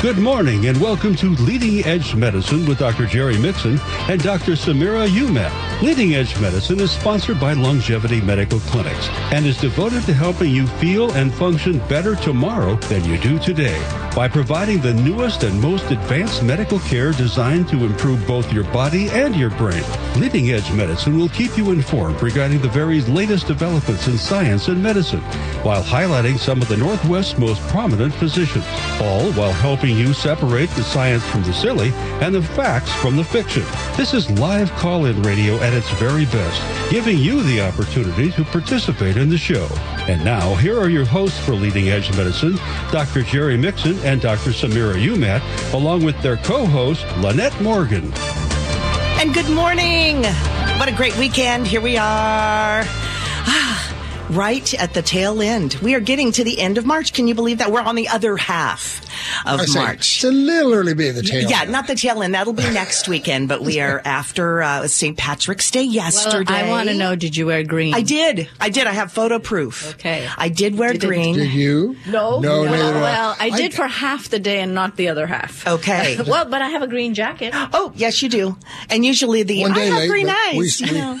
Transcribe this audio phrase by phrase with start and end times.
[0.00, 3.04] Good morning and welcome to Leading Edge Medicine with Dr.
[3.04, 4.52] Jerry Mixon and Dr.
[4.52, 5.82] Samira Umat.
[5.82, 10.68] Leading Edge Medicine is sponsored by Longevity Medical Clinics and is devoted to helping you
[10.68, 13.76] feel and function better tomorrow than you do today
[14.14, 19.08] by providing the newest and most advanced medical care designed to improve both your body
[19.10, 19.82] and your brain.
[20.16, 24.80] Leading Edge Medicine will keep you informed regarding the very latest developments in science and
[24.80, 25.20] medicine
[25.62, 28.64] while highlighting some of the Northwest's most prominent physicians,
[29.00, 33.24] all while helping you separate the science from the silly and the facts from the
[33.24, 33.64] fiction.
[33.96, 39.16] This is live call-in radio at its very best, giving you the opportunity to participate
[39.16, 39.68] in the show.
[40.08, 42.56] And now, here are your hosts for Leading Edge Medicine,
[42.90, 43.22] Dr.
[43.22, 44.50] Jerry Mixon and Dr.
[44.50, 48.12] Samira Umat, along with their co-host, Lynette Morgan.
[49.20, 50.22] And good morning.
[50.78, 51.66] What a great weekend.
[51.66, 52.82] Here we are.
[52.84, 55.74] Ah, right at the tail end.
[55.82, 57.12] We are getting to the end of March.
[57.12, 57.72] Can you believe that?
[57.72, 59.07] We're on the other half
[59.46, 60.16] of I say, March.
[60.16, 61.48] It's a little early to be the tail.
[61.48, 61.72] Yeah, end.
[61.72, 62.34] not the tail end.
[62.34, 65.16] That'll be next weekend, but we are after uh, St.
[65.16, 66.52] Patrick's Day Well, yesterday.
[66.52, 67.94] I want to know, did you wear green?
[67.94, 68.48] I did.
[68.60, 68.86] I did.
[68.86, 69.94] I have photo proof.
[69.94, 70.28] Okay.
[70.36, 71.34] I did wear didn't- green.
[71.36, 71.96] Did you?
[72.06, 72.40] No.
[72.40, 73.00] No, neither well, I.
[73.00, 75.66] well, I did I- for half the day and not the other half.
[75.66, 76.18] Okay.
[76.26, 77.52] well, but I have a green jacket.
[77.54, 78.56] Oh, yes, you do.
[78.90, 80.80] And usually the One I day have late, green but we- eyes.
[80.80, 81.20] you we- know.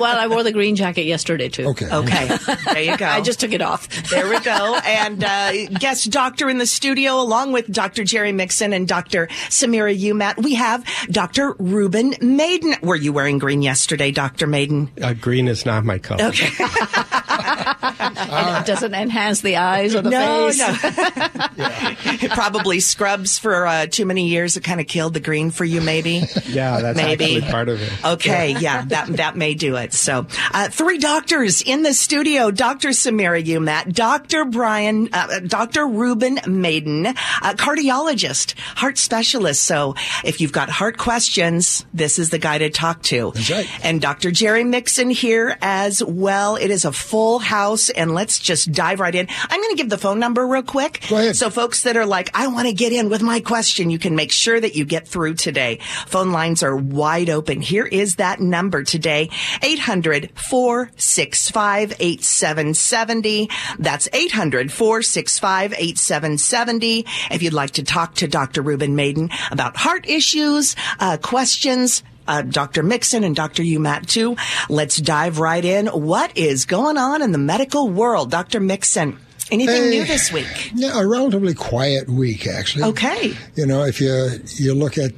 [0.00, 1.66] well, I wore the green jacket yesterday too.
[1.68, 1.88] Okay.
[1.92, 2.36] Okay.
[2.72, 3.06] There you go.
[3.06, 3.88] I just took it off.
[4.10, 4.78] There we go.
[4.84, 8.02] And uh, guest doctor in the studio, along with Dr.
[8.02, 9.28] Jerry Mixon and Dr.
[9.50, 11.54] Samira Umat, we have Dr.
[11.60, 12.74] Ruben Maiden.
[12.82, 14.48] Were you wearing green yesterday, Dr.
[14.48, 14.90] Maiden?
[15.00, 16.24] Uh, green is not my color.
[16.24, 16.48] Okay.
[18.30, 20.58] And it doesn't enhance the eyes or the no, face.
[20.58, 22.16] no.
[22.22, 24.56] It probably scrubs for uh, too many years.
[24.56, 26.22] It kind of killed the green for you, maybe.
[26.46, 27.36] Yeah, that's Maybe.
[27.36, 28.04] actually part of it.
[28.04, 29.92] Okay, yeah, that that may do it.
[29.92, 32.88] So, uh, three doctors in the studio: Dr.
[32.90, 34.44] Samira Umat, Dr.
[34.44, 35.86] Brian, uh, Dr.
[35.86, 37.14] Ruben Maiden, uh,
[37.56, 39.62] cardiologist, heart specialist.
[39.62, 43.32] So, if you've got heart questions, this is the guy to talk to.
[43.34, 43.84] That's right.
[43.84, 44.30] And Dr.
[44.30, 46.56] Jerry Mixon here as well.
[46.56, 49.26] It is a full house, and let's just dive right in.
[49.28, 51.04] I'm going to give the phone number real quick.
[51.08, 51.36] Go ahead.
[51.36, 54.14] So, folks that are like, I want to get in with my question, you can
[54.14, 55.78] make sure that you get through today.
[56.06, 57.60] Phone lines are wide open.
[57.60, 59.30] Here is that number today
[59.62, 63.50] 800 465 8770.
[63.78, 67.06] That's 800 465 8770.
[67.30, 68.62] If you'd like to talk to Dr.
[68.62, 72.82] Ruben Maiden about heart issues, uh, questions, uh, Dr.
[72.82, 73.62] Mixon and Dr.
[73.62, 74.36] Umat too.
[74.68, 75.88] Let's dive right in.
[75.88, 78.30] What is going on in the medical world?
[78.30, 78.60] Dr.
[78.60, 79.18] Mixon,
[79.50, 80.70] anything new this week?
[80.74, 82.84] Yeah, a relatively quiet week actually.
[82.84, 83.32] Okay.
[83.56, 85.12] You know, if you you look at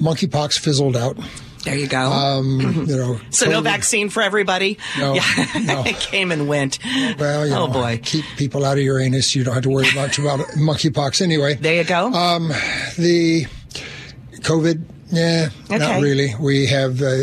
[0.00, 1.16] monkeypox fizzled out.
[1.62, 2.00] There you go.
[2.10, 2.58] Um,
[2.88, 4.78] you know, so no vaccine for everybody?
[4.98, 5.22] No, Yeah.
[5.62, 5.82] no.
[5.86, 6.78] it came and went.
[7.18, 8.00] Well, you oh know, boy.
[8.02, 9.34] keep people out of your anus.
[9.36, 11.54] You don't have to worry much about monkeypox anyway.
[11.56, 12.06] There you go.
[12.14, 12.48] Um,
[12.96, 13.46] the
[14.40, 15.78] COVID, yeah, Okay.
[15.78, 16.34] not really.
[16.40, 17.16] We have uh,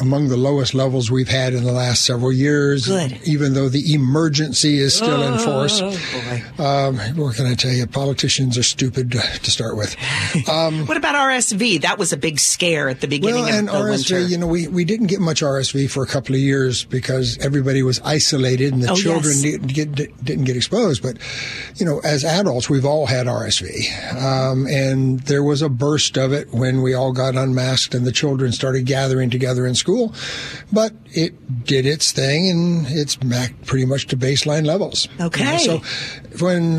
[0.00, 2.86] among the lowest levels we've had in the last several years.
[2.86, 3.18] Good.
[3.24, 5.80] Even though the emergency is still in force.
[5.82, 6.52] oh.
[6.58, 7.86] Um, what can I tell you?
[7.86, 9.96] Politicians are stupid to start with.
[10.48, 11.82] Um, What about RSV?
[11.82, 14.20] That was a big scare at the beginning well, and the RSV, winter.
[14.20, 17.82] you know, we, we didn't get much RSV for a couple of years because everybody
[17.82, 19.42] was isolated and the Oh, children yes.
[19.42, 19.94] didn't, get,
[20.24, 21.02] didn't get exposed.
[21.02, 21.16] But,
[21.76, 24.14] you know, as adults, we've all had RSV.
[24.22, 28.12] Um, and there was a burst of it when we all got unmasked and the
[28.12, 30.14] children started gathering together in school.
[30.72, 35.08] But it did its thing and it's back pretty much to baseline levels.
[35.14, 35.58] You know, Okay.
[35.58, 35.78] so
[36.38, 36.78] when,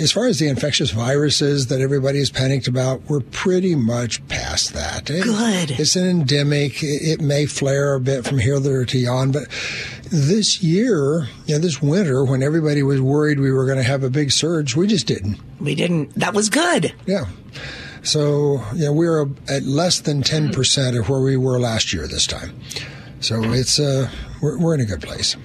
[0.00, 4.74] as far as the infectious viruses that everybody is panicked about, we're pretty much past
[4.74, 5.08] that.
[5.08, 5.70] It- Good.
[5.80, 6.82] It's an endemic.
[6.82, 9.44] It it may flare a bit from here there to yon, but
[10.10, 14.02] this year, you know, this winter, when everybody was worried we were going to have
[14.02, 15.38] a big surge, we just didn't.
[15.60, 16.12] we didn't.
[16.14, 16.92] That was good.
[17.06, 17.26] Yeah.
[18.06, 22.58] So, yeah, we're at less than 10% of where we were last year this time.
[23.20, 24.08] So it's, uh,
[24.42, 25.36] we're, we're in a good place.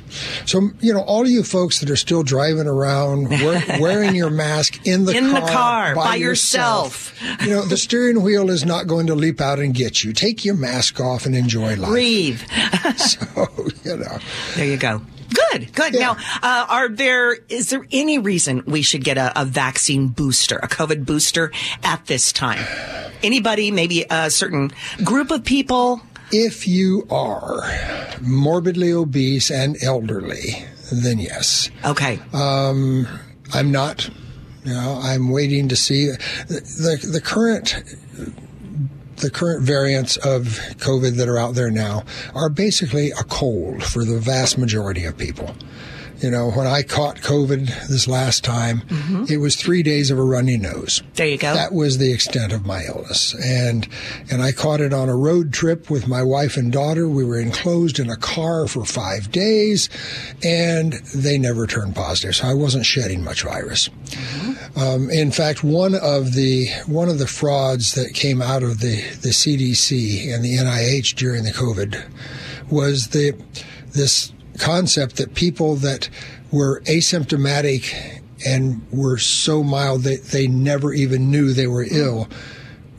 [0.45, 4.29] So, you know, all of you folks that are still driving around wear, wearing your
[4.29, 7.17] mask in the In the car, car, by yourself.
[7.41, 10.11] you know, the steering wheel is not going to leap out and get you.
[10.13, 11.89] Take your mask off and enjoy life.
[11.89, 12.41] Breathe.
[12.97, 13.47] So,
[13.83, 14.19] you know.
[14.55, 15.01] There you go.
[15.33, 15.93] Good, good.
[15.93, 15.99] Yeah.
[15.99, 16.11] Now,
[16.41, 20.67] uh, are there is there any reason we should get a, a vaccine booster, a
[20.67, 21.51] COVID booster
[21.83, 22.65] at this time?
[23.23, 24.71] Anybody, maybe a certain
[25.03, 26.01] group of people?
[26.31, 27.61] If you are
[28.21, 31.69] morbidly obese and elderly, then yes.
[31.85, 32.19] Okay.
[32.33, 33.07] Um,
[33.53, 34.09] I'm not.
[34.63, 37.83] You know, I'm waiting to see the, the the current
[39.21, 42.03] the current variants of COVID that are out there now
[42.35, 45.55] are basically a cold for the vast majority of people.
[46.21, 48.83] You know, when I caught COVID this last time,
[49.27, 51.01] it was three days of a runny nose.
[51.15, 51.53] There you go.
[51.53, 53.87] That was the extent of my illness, and
[54.29, 57.07] and I caught it on a road trip with my wife and daughter.
[57.07, 59.89] We were enclosed in a car for five days,
[60.43, 62.35] and they never turned positive.
[62.35, 63.89] So I wasn't shedding much virus.
[64.75, 69.01] Um, in fact, one of the one of the frauds that came out of the
[69.21, 72.09] the CDC and the NIH during the COVID
[72.69, 73.33] was the
[73.93, 74.31] this
[74.61, 76.09] concept that people that
[76.51, 82.27] were asymptomatic and were so mild that they never even knew they were ill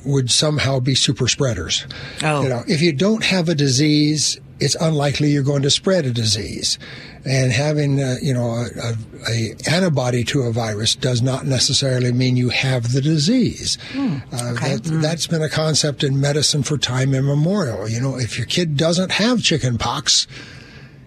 [0.04, 1.86] would somehow be super spreaders.
[2.22, 2.42] Oh.
[2.42, 6.12] You know, if you don't have a disease, it's unlikely you're going to spread a
[6.12, 6.78] disease.
[7.24, 8.94] And having, uh, you know, a, a,
[9.30, 13.78] a antibody to a virus does not necessarily mean you have the disease.
[13.96, 14.76] Uh, okay.
[14.76, 17.88] that, That's been a concept in medicine for time immemorial.
[17.88, 20.26] You know, if your kid doesn't have chicken pox,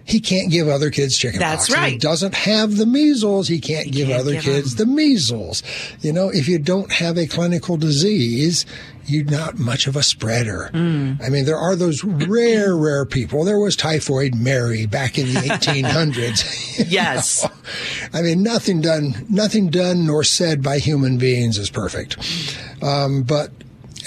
[0.06, 1.70] he can't give other kids chicken That's pox.
[1.70, 2.00] If he right.
[2.00, 5.64] doesn't have the measles, he can't give can't other give kids the measles.
[6.00, 8.64] You know, if you don't have a clinical disease,
[9.06, 10.70] you're not much of a spreader.
[10.72, 11.20] Mm.
[11.20, 13.44] I mean, there are those rare, rare people.
[13.44, 16.62] There was typhoid Mary back in the 1800s.
[16.88, 17.46] Yes.
[18.12, 22.16] I mean, nothing done, nothing done nor said by human beings is perfect.
[22.82, 23.50] Um, but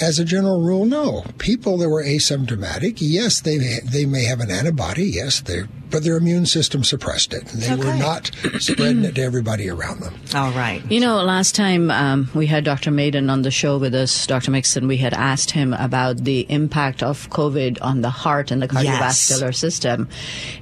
[0.02, 1.26] as a general rule, no.
[1.40, 6.18] People that were asymptomatic, yes, they they may have an antibody, yes, they but their
[6.18, 7.46] immune system suppressed it.
[7.48, 10.14] They were not spreading it to everybody around them.
[10.36, 10.82] All right.
[10.90, 12.92] You know, last time um, we had Dr.
[12.92, 14.52] Maiden on the show with us, Dr.
[14.52, 18.68] Mixon, we had asked him about the impact of COVID on the heart and the
[18.68, 20.08] cardiovascular system.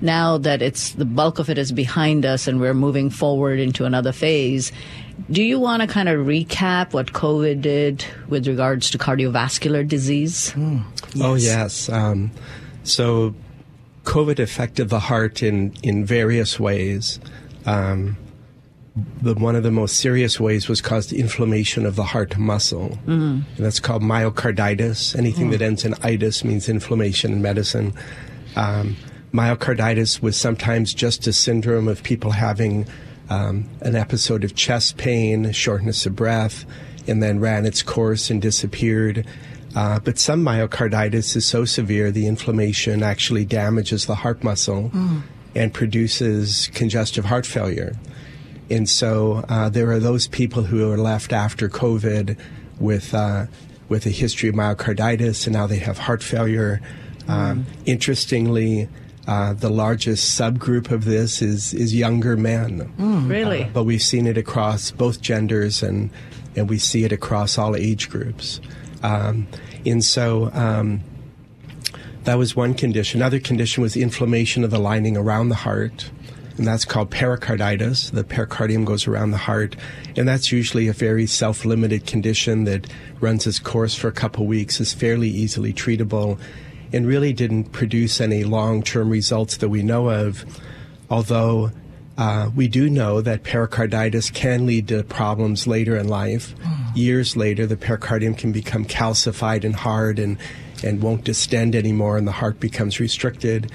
[0.01, 3.85] Now that it's the bulk of it is behind us and we're moving forward into
[3.85, 4.71] another phase,
[5.31, 10.53] do you want to kind of recap what COVID did with regards to cardiovascular disease?
[11.19, 11.89] Oh, yes.
[11.89, 12.31] Um,
[12.83, 13.33] so,
[14.07, 17.19] COVID affected the heart in, in various ways.
[17.65, 18.15] Um,
[19.21, 22.97] the, one of the most serious ways was caused inflammation of the heart muscle.
[23.57, 25.13] And that's called myocarditis.
[25.17, 27.93] Anything that ends in itis means inflammation in medicine.
[28.55, 28.95] Um,
[29.33, 32.87] myocarditis was sometimes just a syndrome of people having
[33.29, 36.65] um, an episode of chest pain, shortness of breath,
[37.07, 39.27] and then ran its course and disappeared.
[39.75, 44.91] Uh, but some myocarditis is so severe the inflammation actually damages the heart muscle
[45.55, 47.95] and produces congestive heart failure.
[48.69, 52.37] And so uh, there are those people who are left after COVID
[52.79, 53.47] with uh,
[53.89, 56.81] with a history of myocarditis, and now they have heart failure.
[57.27, 58.89] Um, interestingly,
[59.27, 62.91] uh, the largest subgroup of this is is younger men.
[63.27, 63.69] Really?
[63.73, 66.09] But we've seen it across both genders, and
[66.55, 68.59] and we see it across all age groups.
[69.03, 69.47] Um,
[69.85, 70.51] and so.
[70.53, 71.01] Um,
[72.23, 73.21] that was one condition.
[73.21, 76.11] Another condition was inflammation of the lining around the heart,
[76.57, 78.09] and that's called pericarditis.
[78.09, 79.77] The pericardium goes around the heart,
[80.17, 82.85] and that's usually a very self-limited condition that
[83.21, 86.37] runs its course for a couple weeks, is fairly easily treatable,
[86.91, 90.43] and really didn't produce any long-term results that we know of.
[91.09, 91.71] Although
[92.17, 96.55] uh, we do know that pericarditis can lead to problems later in life.
[96.95, 100.37] Years later, the pericardium can become calcified and hard and,
[100.83, 103.71] and won't distend anymore, and the heart becomes restricted.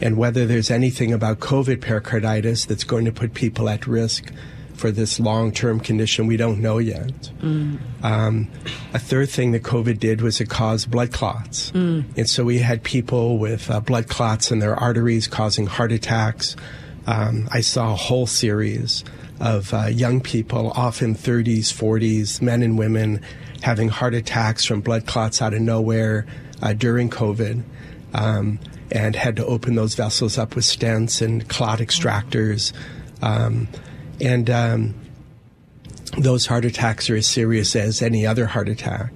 [0.00, 4.32] And whether there's anything about COVID pericarditis that's going to put people at risk
[4.74, 7.30] for this long term condition, we don't know yet.
[8.02, 8.48] Um,
[8.92, 11.70] a third thing that COVID did was it caused blood clots.
[12.16, 16.56] And so we had people with uh, blood clots in their arteries causing heart attacks.
[17.06, 19.04] Um, I saw a whole series
[19.40, 23.20] of uh, young people, often 30s, 40s, men and women,
[23.62, 26.26] having heart attacks from blood clots out of nowhere
[26.62, 27.62] uh, during COVID.
[28.14, 28.60] Um,
[28.92, 32.72] and had to open those vessels up with stents and clot extractors.
[33.22, 33.66] Um,
[34.20, 34.94] and um,
[36.16, 39.12] those heart attacks are as serious as any other heart attack.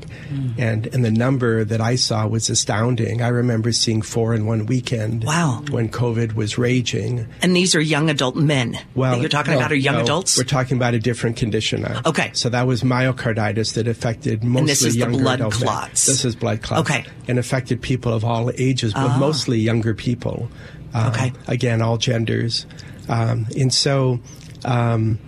[0.59, 3.23] And and the number that I saw was astounding.
[3.23, 5.25] I remember seeing four in one weekend.
[5.25, 5.63] Wow.
[5.71, 7.27] When COVID was raging.
[7.41, 10.03] And these are young adult men Well, that you're talking no, about are young no,
[10.03, 10.37] adults?
[10.37, 12.03] We're talking about a different condition now.
[12.05, 12.31] Okay.
[12.35, 15.63] So that was myocarditis that affected mostly this is the blood adult men.
[15.69, 16.07] clots.
[16.07, 16.91] This is blood clots.
[16.91, 17.05] Okay.
[17.29, 20.49] And affected people of all ages, but mostly younger people.
[20.95, 21.33] Um, Okay.
[21.47, 22.67] Again, all genders.
[23.09, 24.21] Um, and so
[24.65, 25.19] um,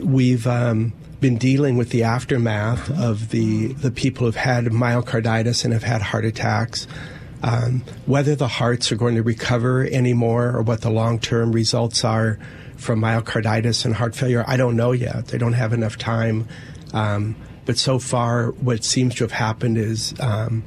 [0.00, 5.72] we've um, been dealing with the aftermath of the the people who've had myocarditis and
[5.72, 6.86] have had heart attacks.
[7.40, 12.04] Um, whether the hearts are going to recover anymore or what the long term results
[12.04, 12.38] are
[12.76, 15.28] from myocarditis and heart failure, I don't know yet.
[15.28, 16.48] They don't have enough time.
[16.92, 20.64] Um, but so far, what seems to have happened is um,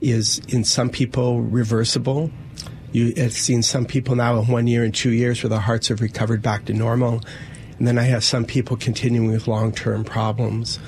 [0.00, 2.30] is in some people reversible,
[2.92, 5.88] You have seen some people now in one year and two years where their hearts
[5.88, 7.22] have recovered back to normal.
[7.78, 10.78] And then I have some people continuing with long term problems.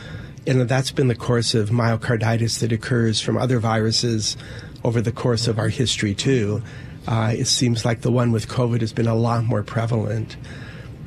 [0.46, 4.36] And that's been the course of myocarditis that occurs from other viruses
[4.84, 6.62] over the course of our history, too.
[7.08, 10.36] Uh, it seems like the one with COVID has been a lot more prevalent.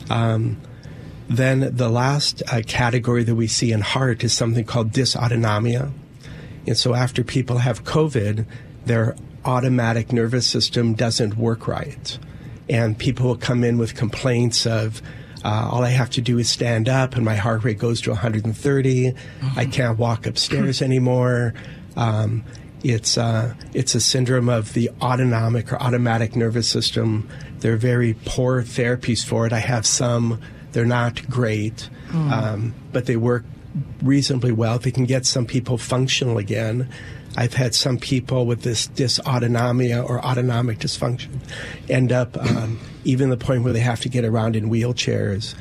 [0.09, 0.57] Um,
[1.29, 5.91] then the last uh, category that we see in heart is something called dysautonomia.
[6.65, 8.45] And so after people have COVID,
[8.85, 12.17] their automatic nervous system doesn't work right.
[12.67, 15.01] And people will come in with complaints of,
[15.43, 18.11] uh, all I have to do is stand up and my heart rate goes to
[18.11, 19.11] 130.
[19.11, 19.59] Mm-hmm.
[19.59, 21.53] I can't walk upstairs anymore.
[21.95, 22.43] Um,
[22.83, 27.27] it's uh, it's a syndrome of the autonomic or automatic nervous system.
[27.59, 29.53] There are very poor therapies for it.
[29.53, 30.39] I have some.
[30.71, 32.31] They're not great, mm.
[32.31, 33.43] um, but they work
[34.01, 34.79] reasonably well.
[34.79, 36.89] They can get some people functional again.
[37.35, 41.39] I've had some people with this dysautonomia or autonomic dysfunction
[41.89, 45.55] end up um, even the point where they have to get around in wheelchairs.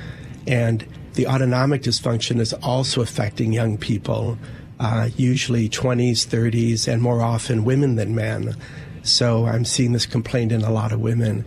[0.46, 4.38] And the autonomic dysfunction is also affecting young people,
[4.80, 8.56] uh, usually 20s, 30s, and more often women than men.
[9.02, 11.44] So I'm seeing this complaint in a lot of women.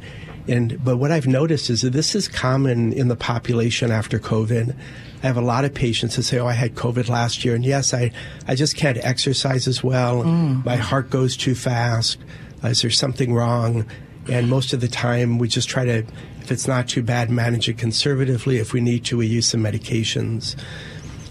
[0.48, 4.76] And but what I've noticed is that this is common in the population after COVID.
[5.24, 7.64] I have a lot of patients that say, "Oh, I had COVID last year, and
[7.64, 8.12] yes, I
[8.48, 10.24] I just can't exercise as well.
[10.24, 10.66] Mm.
[10.66, 12.18] My heart goes too fast.
[12.64, 13.86] Is there something wrong?"
[14.30, 15.98] And most of the time, we just try to,
[16.42, 18.58] if it's not too bad, manage it conservatively.
[18.58, 20.56] If we need to, we use some medications.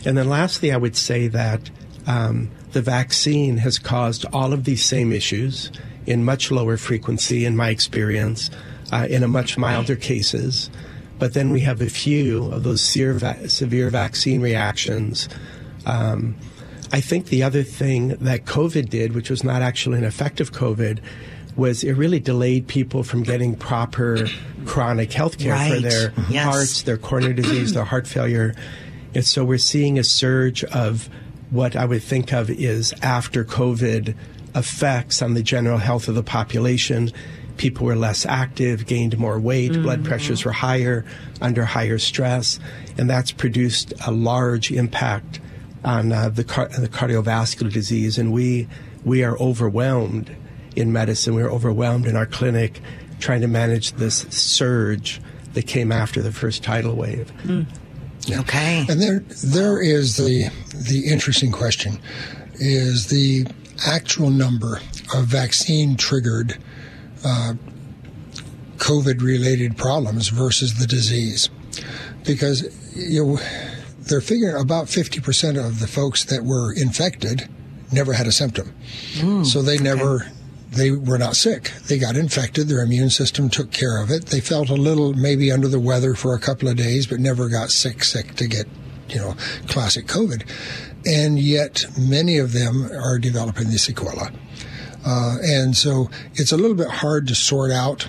[0.04, 1.70] And then lastly, I would say that
[2.06, 5.70] um, the vaccine has caused all of these same issues
[6.06, 8.50] in much lower frequency, in my experience,
[8.92, 10.70] uh, in a much milder cases.
[11.18, 15.28] But then we have a few of those severe, va- severe vaccine reactions.
[15.86, 16.36] Um,
[16.92, 20.98] I think the other thing that COVID did, which was not actually an effective COVID,
[21.56, 24.26] was it really delayed people from getting proper
[24.66, 25.74] chronic health care right.
[25.74, 26.44] for their yes.
[26.44, 28.54] hearts, their coronary disease, their heart failure.
[29.14, 31.08] And so we're seeing a surge of
[31.50, 34.14] what I would think of is after COVID
[34.54, 37.10] effects on the general health of the population
[37.60, 39.82] people were less active, gained more weight, mm-hmm.
[39.82, 41.04] blood pressures were higher,
[41.42, 42.58] under higher stress,
[42.96, 45.40] and that's produced a large impact
[45.84, 48.16] on uh, the, car- the cardiovascular disease.
[48.18, 48.66] And we
[49.04, 50.34] we are overwhelmed
[50.76, 51.34] in medicine.
[51.34, 52.80] We were overwhelmed in our clinic
[53.18, 55.20] trying to manage this surge
[55.52, 57.32] that came after the first tidal wave.
[57.44, 57.66] Mm.
[58.30, 58.86] Okay.
[58.88, 62.00] And there there is the the interesting question
[62.54, 63.46] is the
[63.86, 64.80] actual number
[65.14, 66.58] of vaccine triggered
[67.24, 67.54] uh,
[68.76, 71.48] COVID related problems versus the disease.
[72.24, 72.62] Because
[72.94, 73.38] you know,
[74.00, 77.48] they're figuring about 50% of the folks that were infected
[77.92, 78.74] never had a symptom.
[79.14, 80.22] Mm, so they never.
[80.22, 80.30] Okay.
[80.70, 81.72] They were not sick.
[81.88, 82.68] They got infected.
[82.68, 84.26] Their immune system took care of it.
[84.26, 87.48] They felt a little maybe under the weather for a couple of days, but never
[87.48, 88.66] got sick, sick to get,
[89.08, 89.34] you know,
[89.66, 90.44] classic COVID.
[91.04, 94.32] And yet many of them are developing the sequela.
[95.04, 98.06] Uh, and so it's a little bit hard to sort out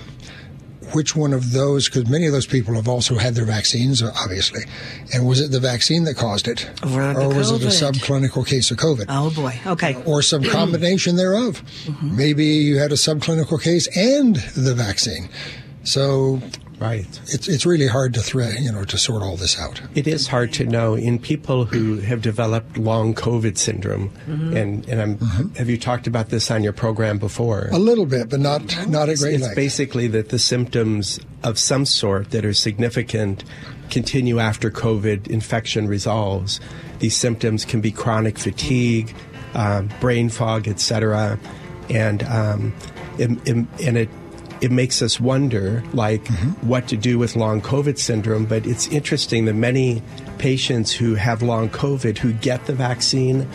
[0.93, 4.63] which one of those, because many of those people have also had their vaccines, obviously.
[5.13, 6.69] And was it the vaccine that caused it?
[6.83, 9.05] Or, or was it a subclinical case of COVID?
[9.09, 9.59] Oh, boy.
[9.65, 10.01] Okay.
[10.05, 11.63] Or some combination thereof.
[11.85, 12.15] Mm-hmm.
[12.15, 15.29] Maybe you had a subclinical case and the vaccine.
[15.83, 16.41] So
[16.81, 17.05] Right.
[17.27, 19.79] It's it's really hard to thread, you know, to sort all this out.
[19.93, 24.57] It is hard to know in people who have developed long COVID syndrome, mm-hmm.
[24.57, 25.53] and and I'm, mm-hmm.
[25.57, 27.69] have you talked about this on your program before?
[27.71, 29.35] A little bit, but not not a great.
[29.35, 33.43] It's, it's basically that the symptoms of some sort that are significant
[33.91, 36.59] continue after COVID infection resolves.
[36.97, 39.13] These symptoms can be chronic fatigue,
[39.53, 41.37] uh, brain fog, etc.,
[41.91, 42.73] and um,
[43.19, 43.39] and,
[43.79, 44.09] and it
[44.61, 46.67] it makes us wonder, like, mm-hmm.
[46.67, 48.45] what to do with long COVID syndrome.
[48.45, 50.01] But it's interesting that many
[50.37, 53.47] patients who have long COVID who get the vaccine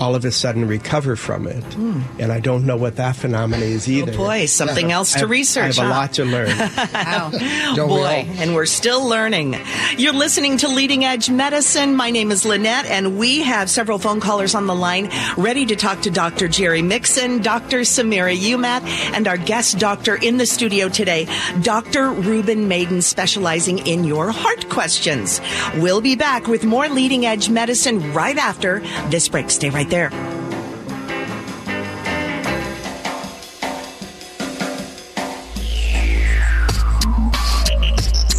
[0.00, 1.62] all of a sudden recover from it.
[1.62, 2.02] Mm.
[2.18, 4.12] And I don't know what that phenomenon is oh, either.
[4.14, 5.62] Oh boy, something else to have, research.
[5.62, 5.82] I have huh?
[5.84, 6.48] a lot to learn.
[6.94, 7.30] wow.
[7.76, 9.56] boy, we and we're still learning.
[9.98, 11.94] You're listening to Leading Edge Medicine.
[11.94, 15.76] My name is Lynette, and we have several phone callers on the line ready to
[15.76, 16.48] talk to Dr.
[16.48, 17.80] Jerry Mixon, Dr.
[17.80, 18.82] Samira Umat,
[19.14, 21.28] and our guest doctor in the studio today,
[21.60, 22.10] Dr.
[22.10, 25.42] Ruben Maiden, specializing in your heart questions.
[25.76, 28.80] We'll be back with more Leading Edge Medicine right after
[29.10, 29.50] this break.
[29.50, 30.10] Stay right there.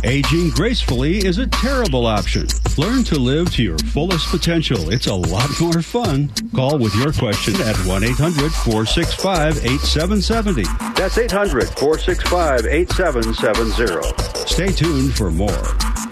[0.04, 2.48] Aging gracefully is a terrible option.
[2.78, 4.92] Learn to live to your fullest potential.
[4.92, 6.32] It's a lot more fun.
[6.56, 10.64] Call with your question at 1 800 465 8770.
[10.96, 14.48] That's 800 465 8770.
[14.48, 16.11] Stay tuned for more.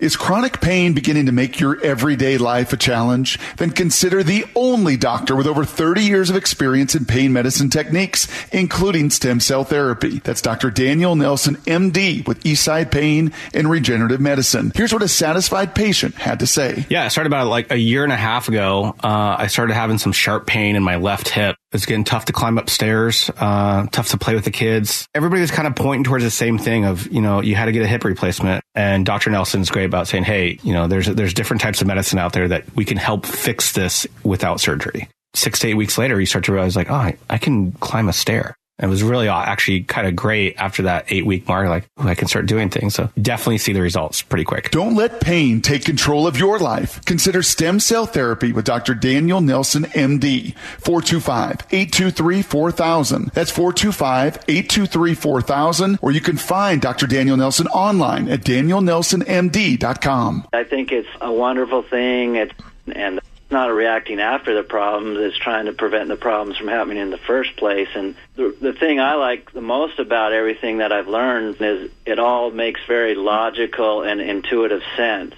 [0.00, 3.38] Is chronic pain beginning to make your everyday life a challenge?
[3.58, 8.26] Then consider the only doctor with over 30 years of experience in pain medicine techniques,
[8.50, 10.20] including stem cell therapy.
[10.20, 10.70] That's Dr.
[10.70, 14.72] Daniel Nelson, MD, with Eastside Pain and Regenerative Medicine.
[14.74, 16.86] Here's what a satisfied patient had to say.
[16.88, 18.96] Yeah, I started about like a year and a half ago.
[19.04, 21.56] Uh, I started having some sharp pain in my left hip.
[21.72, 25.06] It's getting tough to climb upstairs, uh, tough to play with the kids.
[25.14, 27.72] Everybody was kind of pointing towards the same thing of, you know, you had to
[27.72, 28.64] get a hip replacement.
[28.74, 29.30] And Dr.
[29.30, 32.48] Nelson's great about saying, hey, you know, there's, there's different types of medicine out there
[32.48, 35.08] that we can help fix this without surgery.
[35.34, 38.08] Six to eight weeks later, you start to realize like, oh, I, I can climb
[38.08, 41.68] a stair it was really actually kind of great after that eight week mark.
[41.68, 42.94] Like, I can start doing things.
[42.94, 44.70] So definitely see the results pretty quick.
[44.70, 47.04] Don't let pain take control of your life.
[47.04, 48.94] Consider stem cell therapy with Dr.
[48.94, 50.54] Daniel Nelson, MD.
[50.78, 53.32] 425-823-4000.
[53.32, 55.98] That's 425-823-4000.
[56.02, 57.06] Or you can find Dr.
[57.06, 60.48] Daniel Nelson online at danielnelsonmd.com.
[60.52, 62.36] I think it's a wonderful thing.
[62.36, 62.52] It's,
[62.92, 67.10] and not reacting after the problems, it's trying to prevent the problems from happening in
[67.10, 67.88] the first place.
[67.94, 72.18] And the, the thing I like the most about everything that I've learned is it
[72.18, 75.34] all makes very logical and intuitive sense.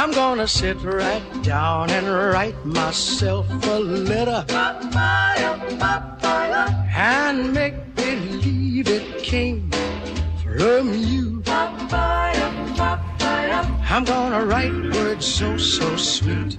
[0.00, 4.44] I'm gonna sit right down and write myself a letter
[6.94, 9.68] and make believe it came
[10.58, 11.42] from you.
[13.90, 16.58] I'm gonna write words so, so sweet.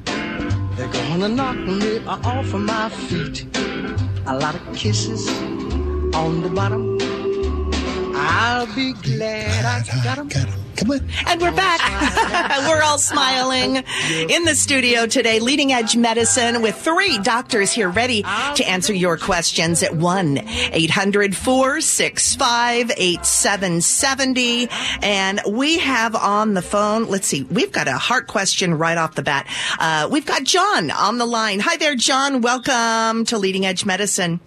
[0.76, 3.46] They're gonna knock me off of my feet.
[4.26, 5.28] A lot of kisses
[6.16, 6.98] on the bottom.
[8.16, 10.59] I'll be glad I got them.
[10.80, 11.10] Come on.
[11.28, 11.80] And we're back.
[12.70, 13.84] we're all smiling
[14.30, 15.40] in the studio today.
[15.40, 21.36] Leading Edge Medicine with three doctors here ready to answer your questions at 1 800
[21.36, 24.70] 465 8770.
[25.02, 29.16] And we have on the phone, let's see, we've got a heart question right off
[29.16, 29.48] the bat.
[29.80, 31.60] Uh, we've got John on the line.
[31.60, 32.40] Hi there, John.
[32.40, 34.40] Welcome to Leading Edge Medicine.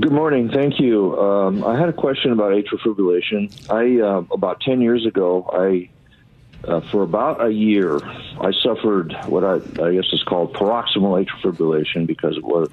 [0.00, 0.50] Good morning.
[0.52, 1.18] Thank you.
[1.18, 3.52] Um, I had a question about atrial fibrillation.
[3.68, 5.90] I uh, about ten years ago, I
[6.66, 11.42] uh, for about a year, I suffered what I, I guess is called paroxysmal atrial
[11.44, 12.72] fibrillation because it would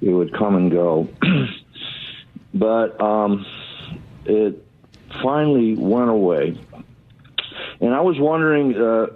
[0.00, 1.08] it would come and go,
[2.54, 3.44] but um,
[4.24, 4.64] it
[5.24, 6.56] finally went away.
[7.80, 9.06] And I was wondering uh,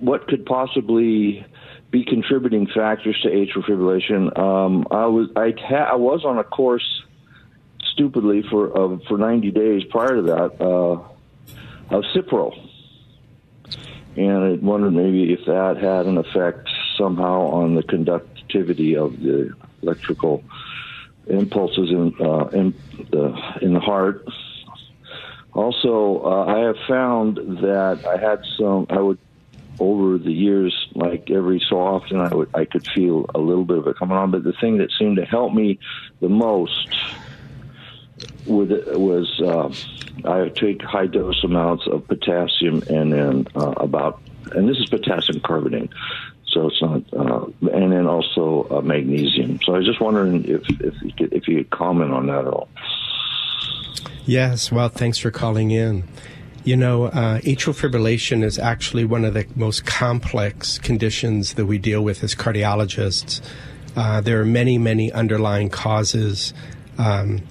[0.00, 1.44] what could possibly
[1.92, 4.36] be contributing factors to atrial fibrillation.
[4.36, 7.02] Um, I was I, ha- I was on a course
[7.92, 12.58] stupidly for uh, for 90 days prior to that uh, of Cipro,
[14.16, 19.54] and I wondered maybe if that had an effect somehow on the conductivity of the
[19.82, 20.42] electrical
[21.26, 22.74] impulses in uh, in
[23.10, 24.26] the in the heart.
[25.52, 28.86] Also, uh, I have found that I had some.
[28.88, 29.18] I would
[29.82, 33.78] over the years, like every so often, I would I could feel a little bit
[33.78, 34.30] of it coming on.
[34.30, 35.78] But the thing that seemed to help me
[36.20, 36.88] the most
[38.46, 39.72] with was uh,
[40.28, 44.20] I take high dose amounts of potassium and then uh, about
[44.52, 45.90] and this is potassium carbonate.
[46.48, 49.58] So it's not, uh, and then also uh, magnesium.
[49.64, 52.40] So I was just wondering if if you could, if you could comment on that
[52.40, 52.68] at all.
[54.24, 56.04] Yes, well, thanks for calling in.
[56.64, 61.78] You know, uh, atrial fibrillation is actually one of the most complex conditions that we
[61.78, 63.40] deal with as cardiologists.
[63.96, 66.54] Uh, there are many, many underlying causes.
[66.98, 67.42] Um,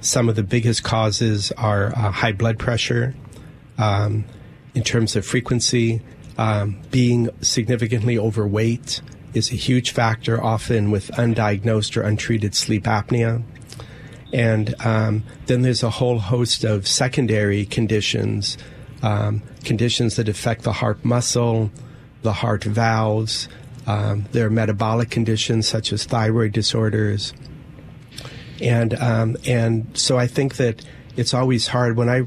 [0.00, 3.14] some of the biggest causes are uh, high blood pressure,
[3.78, 4.24] um,
[4.74, 6.00] in terms of frequency,
[6.36, 9.00] um, being significantly overweight
[9.32, 13.42] is a huge factor, often with undiagnosed or untreated sleep apnea.
[14.32, 18.58] And um, then there's a whole host of secondary conditions,
[19.02, 21.70] um, conditions that affect the heart muscle,
[22.22, 23.48] the heart valves.
[23.86, 27.32] Um, there are metabolic conditions such as thyroid disorders.
[28.60, 30.84] And, um, and so I think that
[31.16, 32.22] it's always hard when I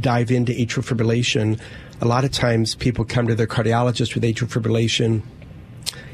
[0.00, 1.60] dive into atrial fibrillation.
[2.00, 5.22] A lot of times people come to their cardiologist with atrial fibrillation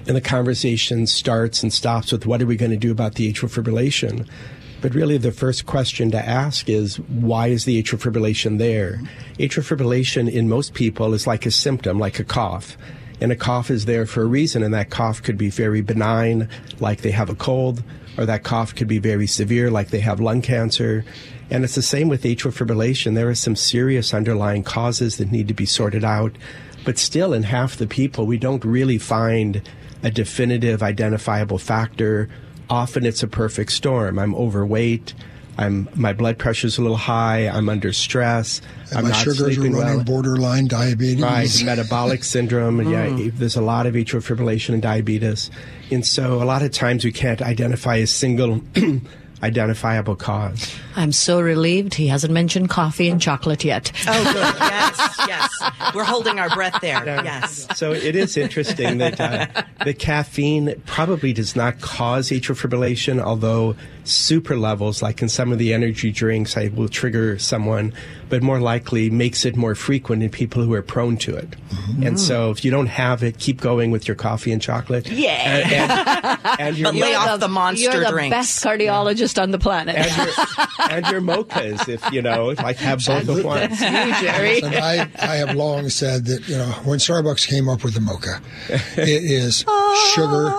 [0.07, 3.33] and the conversation starts and stops with what are we going to do about the
[3.33, 4.29] atrial fibrillation?
[4.83, 9.01] But really, the first question to ask is why is the atrial fibrillation there?
[9.38, 12.77] Atrial fibrillation in most people is like a symptom, like a cough.
[13.21, 16.49] And a cough is there for a reason, and that cough could be very benign,
[16.81, 17.85] like they have a cold,
[18.18, 21.05] or that cough could be very severe, like they have lung cancer.
[21.49, 23.14] And it's the same with atrial fibrillation.
[23.14, 26.35] There are some serious underlying causes that need to be sorted out.
[26.85, 29.62] But still, in half the people, we don't really find
[30.03, 32.29] a definitive identifiable factor.
[32.70, 34.18] Often it's a perfect storm.
[34.18, 35.14] I'm overweight.
[35.59, 37.46] I'm my blood pressure's a little high.
[37.46, 38.62] I'm under stress.
[38.88, 40.03] And I'm my not sugars are running well.
[40.05, 41.22] borderline diabetes.
[41.22, 42.81] Right, metabolic syndrome.
[42.81, 43.25] and Mm.
[43.27, 45.51] Yeah, there's a lot of atrial fibrillation and diabetes,
[45.90, 48.62] and so a lot of times we can't identify a single
[49.42, 50.74] identifiable cause.
[50.94, 53.90] I'm so relieved he hasn't mentioned coffee and chocolate yet.
[54.07, 54.55] Oh, good.
[54.61, 55.94] Yes, yes.
[55.94, 57.02] We're holding our breath there.
[57.22, 57.66] Yes.
[57.76, 63.76] So it is interesting that uh, the caffeine probably does not cause atrial fibrillation, although
[64.05, 67.92] super levels, like in some of the energy drinks, I will trigger someone,
[68.28, 71.50] but more likely makes it more frequent in people who are prone to it.
[71.50, 72.02] Mm-hmm.
[72.07, 75.09] And so if you don't have it, keep going with your coffee and chocolate.
[75.09, 75.31] Yeah.
[75.31, 75.72] And,
[76.44, 78.35] and, and your But lay off the monster You're the drinks.
[78.35, 79.97] best cardiologist on the planet.
[79.97, 83.81] and your, and your mochas, if you know, like have both at once.
[83.81, 83.87] you,
[84.27, 84.61] Jerry.
[84.62, 88.01] And I, I have long said that, you know, when Starbucks came up with the
[88.01, 89.64] mocha, it is
[90.14, 90.53] sugar,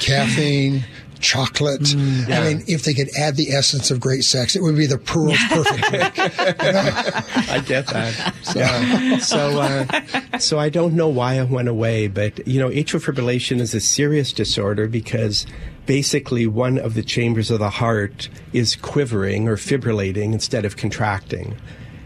[0.00, 0.84] caffeine,
[1.20, 1.80] chocolate.
[1.80, 4.86] Mm, I mean, if they could add the essence of great sex, it would be
[4.86, 6.18] the pearl's perfect drink.
[6.18, 8.34] I get that.
[8.54, 9.18] Yeah.
[9.18, 13.60] So, uh, so I don't know why it went away, but you know, atrial fibrillation
[13.60, 15.46] is a serious disorder because
[15.86, 21.56] basically one of the chambers of the heart is quivering or fibrillating instead of contracting.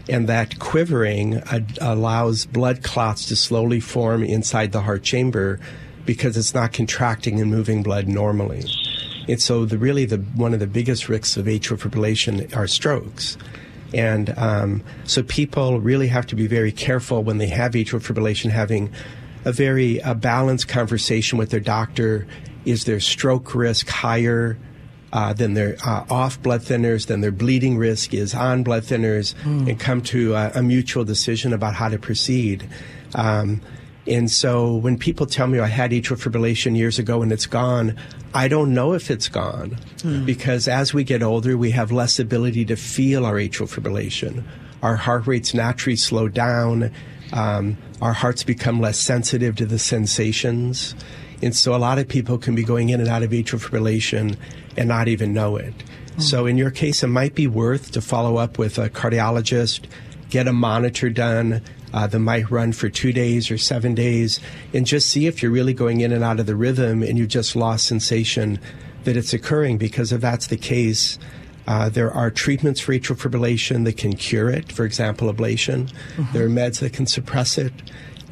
[0.09, 5.59] And that quivering uh, allows blood clots to slowly form inside the heart chamber
[6.05, 8.63] because it's not contracting and moving blood normally.
[9.27, 13.37] And so, the really the one of the biggest risks of atrial fibrillation are strokes.
[13.93, 18.49] And um, so people really have to be very careful when they have atrial fibrillation,
[18.49, 18.91] having
[19.45, 22.27] a very uh, balanced conversation with their doctor.
[22.65, 24.57] Is their stroke risk higher
[25.13, 29.35] uh, than their uh, off blood thinners, then their bleeding risk is on blood thinners,
[29.67, 32.67] and come to uh, a mutual decision about how to proceed.
[33.13, 33.61] Um,
[34.07, 37.97] and so when people tell me I had atrial fibrillation years ago and it's gone,
[38.33, 39.77] I don't know if it's gone
[40.25, 44.43] because as we get older, we have less ability to feel our atrial fibrillation.
[44.81, 46.91] Our heart rates naturally slow down.
[47.31, 50.95] Um, our hearts become less sensitive to the sensations.
[51.41, 54.37] And so a lot of people can be going in and out of atrial fibrillation
[54.75, 55.73] and not even know it.
[56.17, 59.85] So in your case, it might be worth to follow up with a cardiologist,
[60.29, 61.61] get a monitor done
[61.93, 64.39] uh, that might run for two days or seven days,
[64.73, 67.27] and just see if you're really going in and out of the rhythm and you
[67.27, 68.59] just lost sensation
[69.03, 69.77] that it's occurring.
[69.77, 71.19] Because if that's the case,
[71.67, 74.71] uh, there are treatments for atrial fibrillation that can cure it.
[74.71, 75.91] For example, ablation.
[76.33, 77.73] There are meds that can suppress it,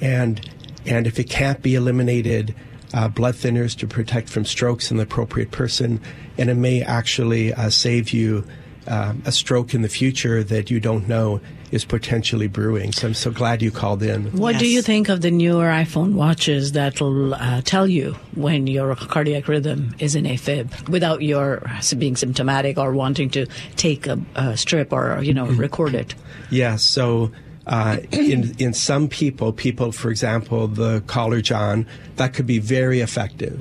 [0.01, 0.49] and
[0.85, 2.55] and if it can't be eliminated,
[2.93, 6.01] uh, blood thinners to protect from strokes in the appropriate person,
[6.37, 8.45] and it may actually uh, save you
[8.87, 11.39] um, a stroke in the future that you don't know
[11.71, 12.91] is potentially brewing.
[12.91, 14.25] So I'm so glad you called in.
[14.37, 18.95] What do you think of the newer iPhone watches that'll uh, tell you when your
[18.95, 21.63] cardiac rhythm is in AFib without your
[21.97, 26.13] being symptomatic or wanting to take a, a strip or you know record it?
[26.49, 27.31] Yeah, so
[27.67, 33.01] uh, in in some people, people, for example, the caller John, that could be very
[33.01, 33.59] effective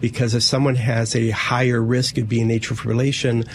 [0.00, 3.46] because if someone has a higher risk of being atrial fibrillation,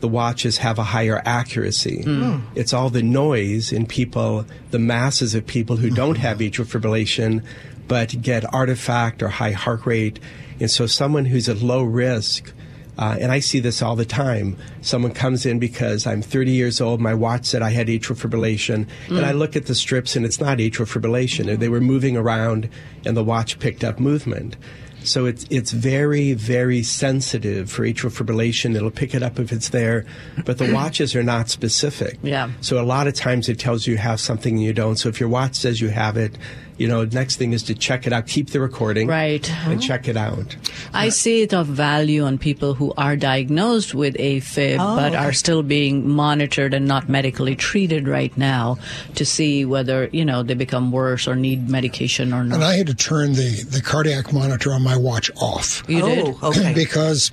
[0.00, 2.02] the watches have a higher accuracy.
[2.04, 2.42] Mm.
[2.54, 6.22] It's all the noise in people, the masses of people who don't mm-hmm.
[6.22, 7.44] have atrial fibrillation,
[7.88, 10.20] but get artifact or high heart rate,
[10.60, 12.52] and so someone who's at low risk.
[12.96, 14.56] Uh, and I see this all the time.
[14.80, 17.00] Someone comes in because I'm 30 years old.
[17.00, 19.38] My watch said I had atrial fibrillation, and I mm.
[19.38, 21.44] look at the strips, and it's not atrial fibrillation.
[21.44, 21.60] Mm-hmm.
[21.60, 22.68] They were moving around,
[23.06, 24.56] and the watch picked up movement.
[25.02, 28.76] So it's it's very very sensitive for atrial fibrillation.
[28.76, 30.06] It'll pick it up if it's there,
[30.44, 32.18] but the watches are not specific.
[32.22, 32.50] Yeah.
[32.60, 34.96] So a lot of times it tells you you have something and you don't.
[34.96, 36.36] So if your watch says you have it,
[36.78, 38.26] you know, next thing is to check it out.
[38.26, 39.48] Keep the recording, Right.
[39.64, 39.80] and uh-huh.
[39.80, 40.56] check it out.
[40.94, 45.32] I see it of value on people who are diagnosed with AFib oh, but are
[45.32, 48.78] still being monitored and not medically treated right now
[49.16, 52.56] to see whether, you know, they become worse or need medication or not.
[52.56, 52.64] And.
[52.64, 56.36] I had to turn the, the cardiac monitor on my watch off you did?
[56.42, 56.72] Oh, okay.
[56.74, 57.32] because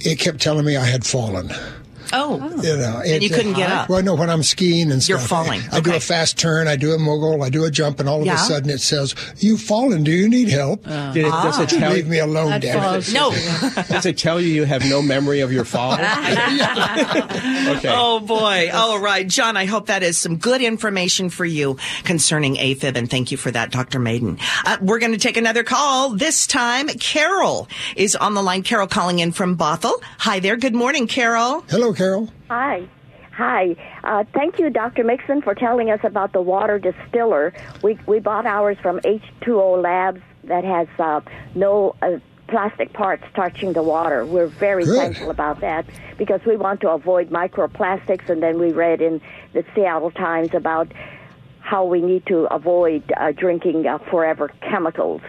[0.00, 1.50] it kept telling me I had fallen.
[2.16, 2.36] Oh.
[2.62, 3.88] You know, And you couldn't get up.
[3.88, 5.60] Well, no, when I'm skiing and stuff, You're falling.
[5.72, 8.08] I, I do a fast turn, I do a mogul, I do a jump, and
[8.08, 8.34] all of Yeah.
[8.34, 10.04] a sudden it says, "You've fallen.
[10.04, 12.80] Do you need help?" Did it, does it tell Leave me alone, That damn it.
[12.80, 13.30] falls- No.
[13.88, 15.92] Does it tell you you have no memory of your fall?
[16.74, 17.88] okay.
[17.88, 18.70] Oh boy.
[18.72, 19.26] All right.
[19.26, 23.36] John, I hope that is some good information for you concerning AFib and thank you
[23.36, 23.98] for that, Dr.
[23.98, 24.38] Maiden.
[24.64, 26.10] Uh, we're going to take another call.
[26.10, 28.62] This time, Carol is on the line.
[28.62, 29.94] Carol calling in from Bothell.
[30.18, 30.56] Hi there.
[30.56, 31.64] Good morning, Carol.
[31.68, 32.03] Hello, Carol.
[32.48, 32.88] Hi.
[33.32, 33.74] Hi.
[34.04, 35.02] Uh, thank you, Dr.
[35.02, 37.52] Mixon, for telling us about the water distiller.
[37.82, 41.20] We, we bought ours from H2O Labs that has uh,
[41.54, 44.24] no uh, plastic parts touching the water.
[44.24, 44.96] We're very Good.
[44.96, 45.86] thankful about that
[46.16, 48.28] because we want to avoid microplastics.
[48.28, 49.20] And then we read in
[49.52, 50.92] the Seattle Times about
[51.64, 55.22] how we need to avoid uh, drinking uh, forever chemicals.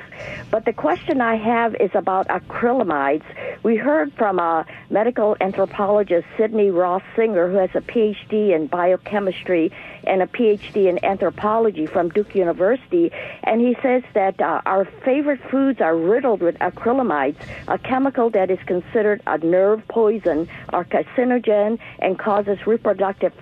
[0.52, 3.24] But the question I have is about acrylamides.
[3.64, 9.72] We heard from a medical anthropologist, Sydney Ross Singer, who has a PhD in biochemistry
[10.04, 13.12] and a PhD in anthropology from Duke University,
[13.44, 17.38] and he says that uh, our favorite foods are riddled with acrylamides,
[17.70, 23.34] a chemical that is considered a nerve poison or carcinogen and causes reproductive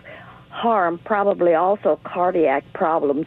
[0.53, 3.25] harm, probably also cardiac problems.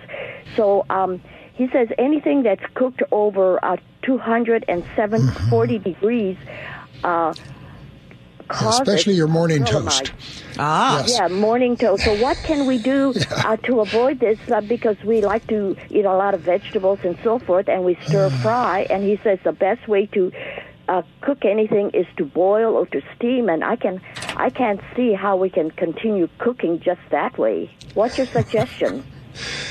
[0.55, 1.21] So um,
[1.55, 6.37] he says anything that's cooked over uh, 240 degrees
[7.03, 7.35] uh,
[8.49, 10.13] causes Especially your morning toast.
[10.59, 11.01] Ah.
[11.01, 11.11] Yes.
[11.11, 12.05] Yeah, morning toast.
[12.05, 14.39] So what can we do uh, to avoid this?
[14.49, 17.97] Uh, because we like to eat a lot of vegetables and so forth, and we
[18.07, 18.87] stir fry.
[18.89, 20.31] And he says the best way to
[20.89, 23.49] uh, cook anything is to boil or to steam.
[23.49, 24.01] And I can,
[24.37, 27.71] I can't see how we can continue cooking just that way.
[27.95, 29.05] What's your suggestion?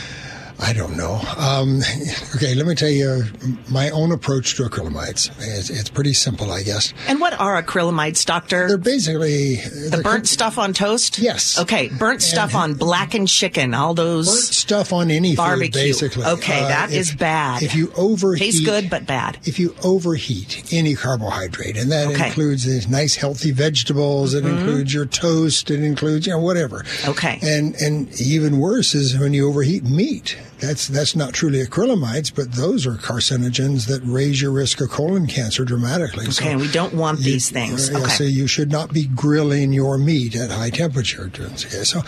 [0.59, 1.19] I don't know.
[1.37, 1.81] Um,
[2.35, 3.23] okay, let me tell you
[3.69, 5.29] my own approach to acrylamides.
[5.39, 6.93] It's, it's pretty simple, I guess.
[7.07, 8.67] And what are acrylamides, doctor?
[8.67, 11.19] They're basically the burnt stuff on toast?
[11.19, 11.59] Yes.
[11.59, 15.71] Okay, burnt stuff on blackened chicken, all those burnt stuff on any barbecue.
[15.71, 16.25] food, basically.
[16.25, 17.61] Okay, Uh, that if- is bad.
[17.61, 19.37] If you overheat, Tastes good, but bad.
[19.43, 22.13] If you overheat any carbohydrate, and that Okay.
[22.15, 22.23] Mm-hmm.
[22.27, 26.85] includes these nice healthy vegetables, it includes your toast, it includes you know whatever.
[27.05, 27.39] Okay.
[27.43, 30.37] And and even worse is when you overheat meat.
[30.59, 35.27] That's that's not truly acrylamides, but those are carcinogens that raise your risk of colon
[35.27, 36.25] cancer dramatically.
[36.27, 37.89] Okay, and we don't want these things.
[37.89, 38.07] Yeah, Okay.
[38.07, 41.29] So you should not be grilling your meat at high temperature.
[41.35, 42.01] Okay, so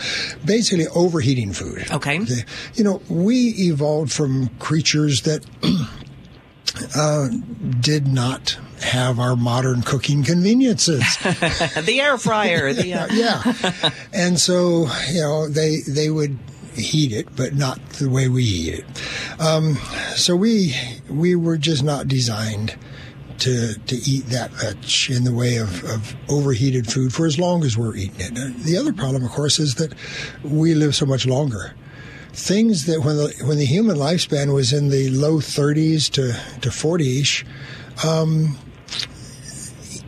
[0.44, 1.90] basically overheating food.
[1.90, 2.20] Okay.
[2.74, 5.44] You know, we evolved from creatures that
[6.96, 7.28] uh,
[7.80, 11.02] did not have our modern cooking conveniences.
[11.22, 12.72] the air fryer.
[12.72, 13.90] The, uh, yeah.
[14.12, 16.38] And so, you know, they they would
[16.82, 19.40] heat it, but not the way we eat it.
[19.40, 19.76] Um,
[20.16, 20.74] so we
[21.08, 22.76] we were just not designed
[23.38, 27.64] to to eat that much in the way of, of overheated food for as long
[27.64, 28.38] as we're eating it.
[28.38, 29.94] Uh, The other problem, of course, is that
[30.42, 31.74] we live so much longer.
[32.32, 36.68] Things that when the when the human lifespan was in the low 30s to to
[36.70, 37.44] 40ish,
[38.04, 38.56] um,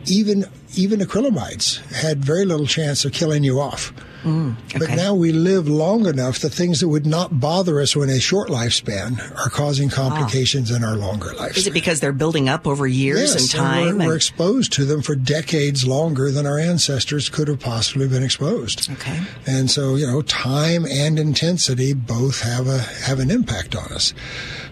[0.05, 3.93] even even acrylamides had very little chance of killing you off.
[4.23, 4.95] Mm, but okay.
[4.95, 8.49] now we live long enough, the things that would not bother us when a short
[8.49, 11.57] lifespan are causing complications in our longer lifespan.
[11.57, 13.97] Is it because they're building up over years yes, and time?
[13.97, 18.23] We're, we're exposed to them for decades longer than our ancestors could have possibly been
[18.23, 18.89] exposed.
[18.91, 19.19] Okay.
[19.47, 24.13] And so, you know, time and intensity both have a have an impact on us.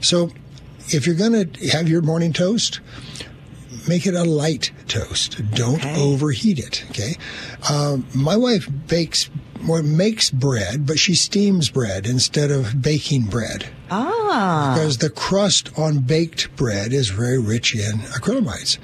[0.01, 0.31] So,
[0.89, 2.79] if you're going to have your morning toast,
[3.89, 5.41] make it a light toast.
[5.53, 5.99] Don't Okay.
[6.01, 6.85] overheat it.
[6.91, 7.15] Okay.
[7.69, 9.29] Um, my wife bakes
[9.67, 14.73] or makes bread, but she steams bread instead of baking bread ah.
[14.73, 18.77] because the crust on baked bread is very rich in acrylamides,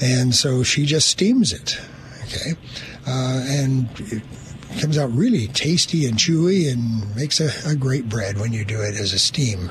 [0.00, 1.80] and so she just steams it.
[2.24, 2.52] Okay,
[3.06, 4.22] uh, and it
[4.80, 8.80] comes out really tasty and chewy, and makes a, a great bread when you do
[8.82, 9.70] it as a steam.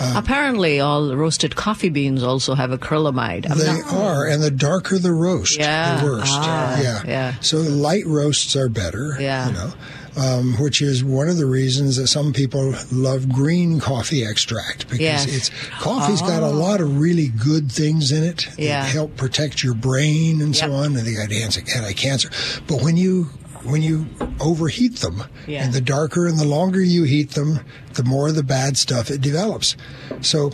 [0.00, 3.50] Apparently, all roasted coffee beans also have acrylamide.
[3.50, 6.00] I'm They not- are, and the darker the roast, Yeah.
[6.00, 6.32] the worst.
[6.34, 7.02] Ah, yeah.
[7.06, 7.34] yeah.
[7.40, 9.16] So light roasts are better.
[9.20, 9.48] Yeah.
[9.48, 9.72] You know,
[10.16, 15.00] um, which is one of the reasons that some people love green coffee extract because
[15.00, 15.26] Yes.
[15.26, 18.82] it's coffee's got a lot of really good things in it Yeah.
[18.82, 22.30] that help protect your brain and so on, and they got anti cancer.
[22.66, 23.30] But when you
[23.64, 24.06] when you
[24.40, 25.64] overheat them, Yeah.
[25.64, 27.60] and the darker and the longer you heat them,
[27.94, 29.76] the more the bad stuff it develops.
[30.20, 30.52] So,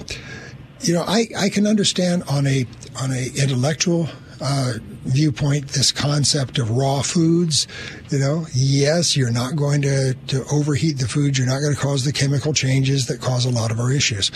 [0.80, 2.66] you know, I, I can understand on a
[3.00, 4.08] on a intellectual
[4.40, 7.66] uh, viewpoint this concept of raw foods.
[8.10, 11.36] You know, yes, you're not going to, to overheat the food.
[11.36, 14.30] You're not going to cause the chemical changes that cause a lot of our issues.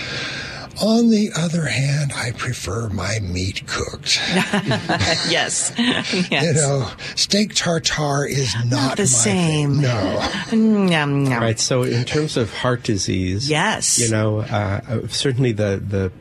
[0.82, 4.20] On the other hand, I prefer my meat cooked.
[4.34, 5.72] yes.
[5.78, 6.32] yes.
[6.32, 9.72] You know, steak tartare is not, the my same.
[9.74, 9.80] Thing.
[9.82, 10.18] No.
[10.50, 11.40] Nyam, nyam.
[11.40, 11.60] Right.
[11.60, 13.98] So, in terms of heart disease, Yes.
[14.00, 16.12] you know, uh, uh, certainly the the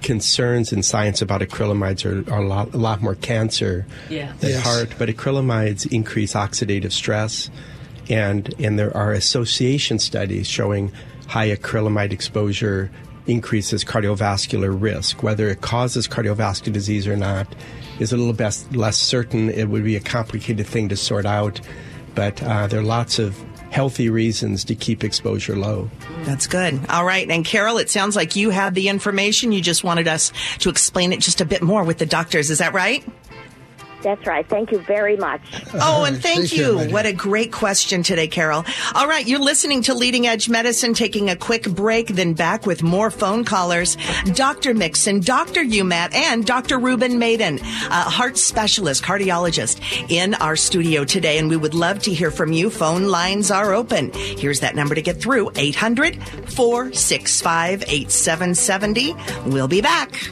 [0.00, 4.32] concerns in science about acrylamides are, are a, lot, a lot more cancer Yeah.
[4.40, 4.62] than Yes.
[4.64, 7.48] heart, but acrylamides increase oxidative stress,
[8.08, 10.90] and and there are association studies showing
[11.28, 12.90] high acrylamide exposure
[13.30, 15.22] increases cardiovascular risk.
[15.22, 17.46] Whether it causes cardiovascular disease or not
[17.98, 19.50] is a little best, less certain.
[19.50, 21.60] It would be a complicated thing to sort out.
[22.14, 23.38] but uh, there are lots of
[23.70, 25.88] healthy reasons to keep exposure low.
[26.24, 26.80] That's good.
[26.88, 27.30] All right.
[27.30, 29.52] And Carol, it sounds like you had the information.
[29.52, 32.50] You just wanted us to explain it just a bit more with the doctors.
[32.50, 33.04] Is that right?
[34.02, 34.48] That's right.
[34.48, 35.40] Thank you very much.
[35.82, 36.78] Oh, and thank you.
[36.90, 38.64] What a great question today, Carol.
[38.94, 42.82] All right, you're listening to Leading Edge Medicine, taking a quick break, then back with
[42.82, 43.96] more phone callers.
[44.34, 44.74] Dr.
[44.74, 45.62] Mixon, Dr.
[45.62, 46.78] Umat, and Dr.
[46.78, 51.38] Ruben Maiden, a heart specialist, cardiologist, in our studio today.
[51.38, 52.68] And we would love to hear from you.
[52.68, 54.10] Phone lines are open.
[54.12, 56.16] Here's that number to get through 800
[56.50, 59.14] 465 8770.
[59.46, 60.30] We'll be back.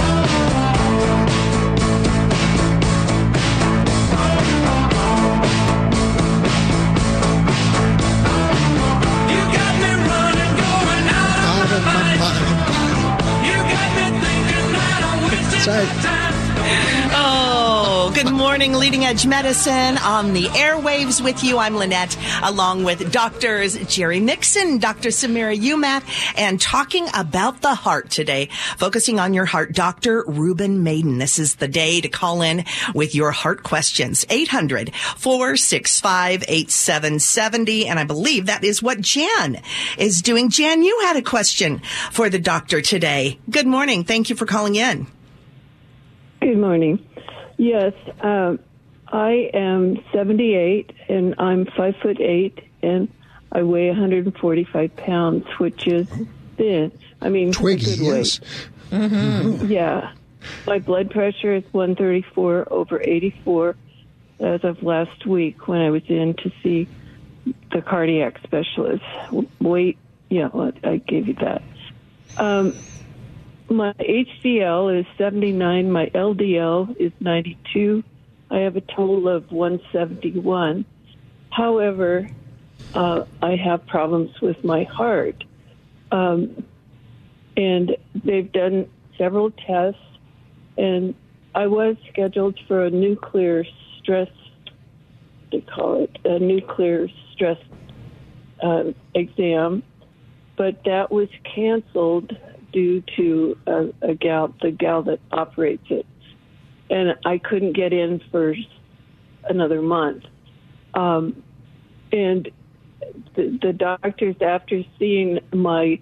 [0.00, 0.37] Out
[18.58, 21.58] morning, Leading Edge Medicine on the airwaves with you.
[21.58, 25.10] I'm Lynette, along with doctors Jerry Mixon, Dr.
[25.10, 26.02] Samira Umat,
[26.36, 30.24] and talking about the heart today, focusing on your heart, Dr.
[30.26, 31.18] Ruben Maiden.
[31.18, 32.64] This is the day to call in
[32.96, 34.26] with your heart questions.
[34.28, 37.86] 800 465 8770.
[37.86, 39.62] And I believe that is what Jan
[39.98, 40.50] is doing.
[40.50, 43.38] Jan, you had a question for the doctor today.
[43.48, 44.02] Good morning.
[44.02, 45.06] Thank you for calling in.
[46.40, 46.98] Good morning.
[47.58, 48.60] Yes, um,
[49.08, 53.08] I am 78 and I'm five foot eight and
[53.50, 56.08] I weigh 145 pounds, which is
[56.56, 56.92] thin.
[57.20, 58.40] I mean, Twiggy, a good weight.
[58.92, 59.62] yes.
[59.62, 60.12] Yeah.
[60.66, 63.76] My blood pressure is 134 over 84
[64.40, 66.86] as of last week when I was in to see
[67.72, 69.04] the cardiac specialist.
[69.60, 70.48] Weight, yeah,
[70.84, 71.62] I gave you that.
[72.36, 72.76] Um,
[73.70, 75.90] my HDL is 79.
[75.90, 78.02] My LDL is 92.
[78.50, 80.84] I have a total of 171.
[81.50, 82.28] However,
[82.94, 85.44] uh, I have problems with my heart.
[86.10, 86.64] Um,
[87.56, 90.00] and they've done several tests,
[90.76, 91.14] and
[91.54, 93.64] I was scheduled for a nuclear
[93.98, 94.30] stress,
[95.50, 97.58] they call it a nuclear stress
[98.62, 99.82] uh, exam,
[100.56, 102.36] but that was canceled
[102.72, 106.06] due to a, a gal, the gal that operates it,
[106.90, 108.54] and I couldn't get in for
[109.44, 110.24] another month.
[110.94, 111.42] Um,
[112.12, 112.50] and
[113.34, 116.00] the, the doctors, after seeing my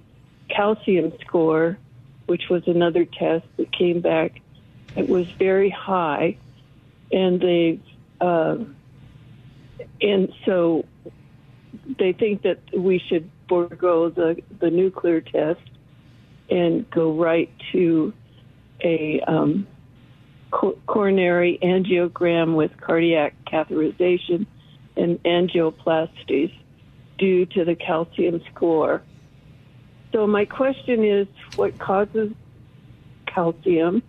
[0.48, 1.79] calcium score,
[2.26, 4.40] which was another test that came back,
[4.96, 6.37] it was very high,
[7.12, 7.81] and they,
[8.21, 8.56] uh,
[10.00, 10.85] and so
[11.98, 15.60] they think that we should forego the the nuclear test
[16.51, 18.13] and go right to
[18.83, 19.67] a um,
[20.51, 24.47] co- coronary angiogram with cardiac catheterization
[24.97, 26.53] and angioplasties
[27.19, 29.03] due to the calcium score.
[30.15, 31.27] So my question is,
[31.57, 32.33] what causes
[33.33, 34.03] calcium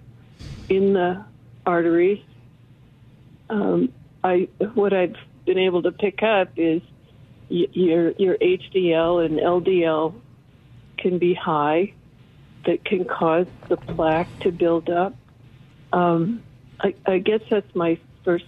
[0.69, 1.25] in the
[1.65, 2.23] arteries?
[3.49, 5.15] Um, I what I've
[5.45, 6.81] been able to pick up is
[7.49, 10.13] y- your your HDL and LDL
[10.97, 11.93] can be high,
[12.65, 15.15] that can cause the plaque to build up.
[15.93, 16.43] Um,
[16.79, 18.45] I, I guess that's my first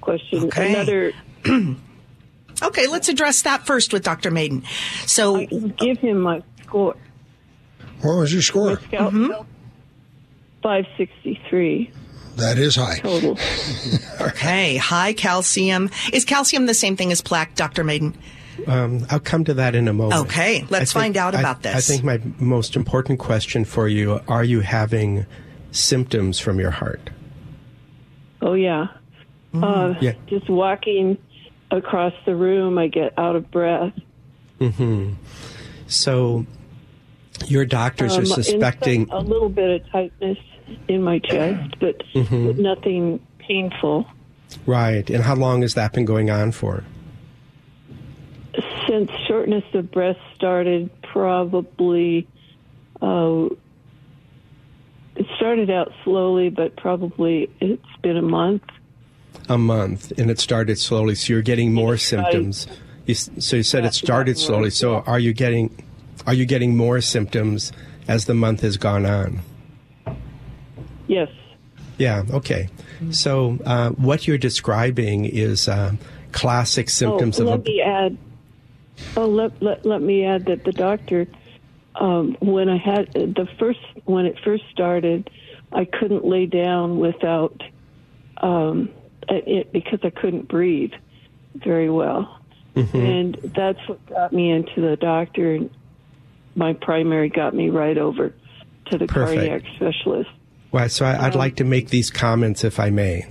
[0.00, 0.44] question.
[0.44, 0.72] Okay.
[0.74, 1.12] Another.
[2.62, 4.30] Okay, let's address that first with Dr.
[4.30, 4.62] Maiden.
[5.06, 6.94] So, I can give him my score.
[8.02, 8.76] What was your score?
[8.76, 9.32] Mm-hmm.
[10.62, 11.90] Five sixty three
[12.36, 12.98] That is high.
[12.98, 13.36] total.
[14.20, 15.90] okay, high calcium.
[16.12, 17.82] Is calcium the same thing as plaque, Dr.
[17.82, 18.16] Maiden?
[18.66, 20.22] Um, I'll come to that in a moment.
[20.26, 21.74] Okay, let's I find out I- about this.
[21.74, 25.26] I think my most important question for you are you having
[25.70, 27.10] symptoms from your heart?
[28.42, 28.88] Oh yeah.
[29.54, 30.12] Uh, Yeah.
[30.26, 31.16] Just walking
[31.70, 33.92] across the room, I get out of breath.
[34.58, 35.12] hmm
[35.86, 36.44] So
[37.46, 39.02] your doctors Um, are suspecting.
[39.02, 40.38] inside a little bit of tightness
[40.88, 42.46] in my chest, but, Mhm.
[42.46, 44.06] but nothing painful.
[44.66, 45.08] Right.
[45.10, 46.84] And how long has that been going on for?
[48.92, 52.28] Since shortness of breath started, probably
[53.00, 53.48] uh,
[55.16, 58.64] it started out slowly, but probably it's been a month.
[59.48, 60.12] A month.
[60.18, 61.14] And it started slowly.
[61.14, 62.66] So you're getting more symptoms.
[63.06, 64.68] You, so you said it started slowly.
[64.68, 65.84] So are you getting
[66.26, 67.72] are you getting more symptoms
[68.08, 69.40] as the month has gone on?
[71.06, 71.30] Yes.
[71.96, 72.68] Yeah, okay.
[73.10, 75.92] So uh, what you're describing is uh,
[76.32, 77.62] classic symptoms oh, of let a.
[77.62, 78.18] me add.
[79.16, 81.26] Oh, let, let let me add that the doctor,
[81.96, 85.28] um, when I had the first when it first started,
[85.72, 87.62] I couldn't lay down without
[88.38, 88.88] um,
[89.28, 90.92] it because I couldn't breathe
[91.54, 92.38] very well,
[92.74, 92.96] Mm-hmm.
[92.96, 95.58] and that's what got me into the doctor.
[96.54, 98.32] My primary got me right over
[98.90, 99.40] to the Perfect.
[99.40, 100.30] cardiac specialist.
[100.70, 103.26] Well, so I, I'd Um, like to make these comments, if I may.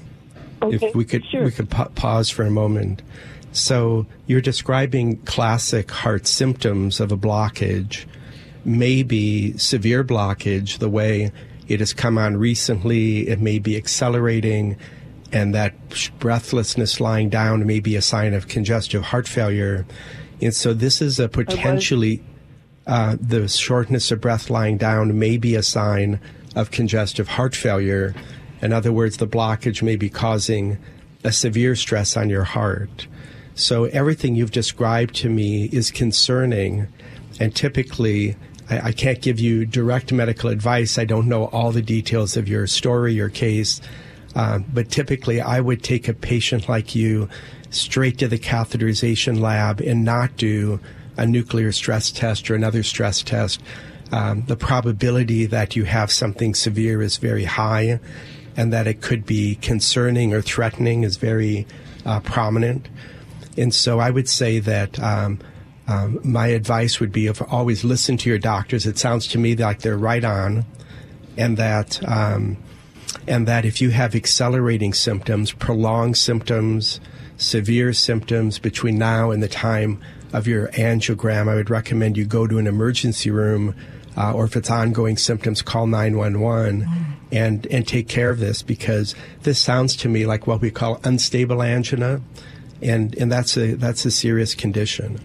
[0.61, 1.43] Okay, if we could, sure.
[1.43, 3.01] we could pa- pause for a moment.
[3.51, 8.05] So you're describing classic heart symptoms of a blockage,
[8.63, 11.31] maybe severe blockage, the way
[11.67, 13.27] it has come on recently.
[13.27, 14.77] It may be accelerating,
[15.31, 15.73] and that
[16.19, 19.85] breathlessness lying down may be a sign of congestive heart failure.
[20.41, 22.23] And so this is a potentially
[22.87, 26.19] uh, the shortness of breath lying down may be a sign
[26.55, 28.15] of congestive heart failure.
[28.61, 30.77] In other words, the blockage may be causing
[31.23, 33.07] a severe stress on your heart.
[33.55, 36.87] So everything you've described to me is concerning,
[37.39, 38.35] and typically,
[38.69, 40.97] I, I can't give you direct medical advice.
[40.97, 43.81] I don't know all the details of your story, your case,
[44.35, 47.29] uh, but typically, I would take a patient like you
[47.69, 50.79] straight to the catheterization lab and not do
[51.17, 53.61] a nuclear stress test or another stress test.
[54.11, 57.99] Um, the probability that you have something severe is very high,
[58.57, 61.65] and that it could be concerning or threatening is very
[62.05, 62.87] uh, prominent.
[63.61, 65.37] And so I would say that um,
[65.87, 68.87] um, my advice would be of always listen to your doctors.
[68.87, 70.65] It sounds to me like they're right on,
[71.37, 72.57] and that um,
[73.27, 76.99] and that if you have accelerating symptoms, prolonged symptoms,
[77.37, 80.01] severe symptoms between now and the time
[80.33, 83.75] of your angiogram, I would recommend you go to an emergency room,
[84.17, 86.87] uh, or if it's ongoing symptoms, call 911
[87.31, 90.99] and, and take care of this because this sounds to me like what we call
[91.03, 92.21] unstable angina,
[92.81, 95.19] and, and that's, a, that's a serious condition.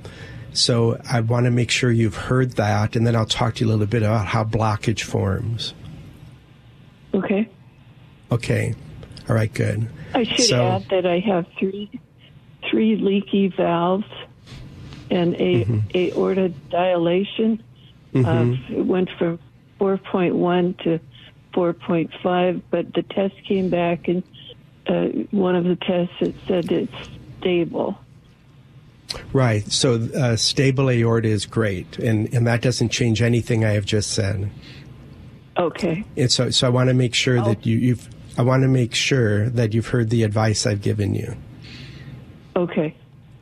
[0.53, 3.69] So I want to make sure you've heard that, and then I'll talk to you
[3.69, 5.75] a little bit about how blockage forms.
[7.15, 7.49] Okay.
[8.31, 8.75] Okay.
[9.29, 9.89] All right, good.
[10.15, 11.91] I should So- add that I have three
[12.71, 14.05] three leaky valves
[15.11, 15.79] and a Mm-hmm.
[16.19, 17.63] aorta dilation.
[18.13, 18.27] Mhm.
[18.73, 19.39] Uh, it went from
[19.79, 20.99] 4.1 to
[21.55, 24.23] 4.5, but the test came back and
[24.89, 26.93] uh, one of the tests it said it's
[27.47, 27.97] stable.
[29.33, 29.71] Right.
[29.71, 34.11] So uh, stable aorta is great, and, and that doesn't change anything I have just
[34.11, 34.51] said.
[35.57, 36.05] Okay.
[36.17, 38.09] And so, so I want to make sure that you, you've.
[38.37, 41.35] I want to make sure that you've heard the advice I've given you.
[42.55, 42.95] Okay.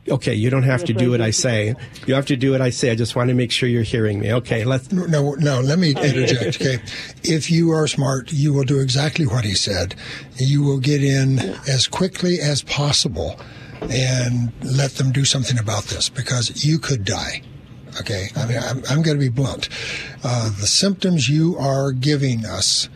[0.07, 1.73] Okay, you don't have to do I what I say.
[2.05, 2.91] You have to do what I say.
[2.91, 4.31] I just want to make sure you're hearing me.
[4.33, 4.91] Okay, let's.
[4.91, 6.77] No, no, let me interject, okay?
[7.23, 9.95] If you are smart, you will do exactly what he said.
[10.37, 13.39] You will get in as quickly as possible
[13.81, 17.41] and let them do something about this because you could die.
[17.99, 19.69] Okay, I mean, I'm, I'm going to be blunt.
[20.23, 22.89] Uh, the symptoms you are giving us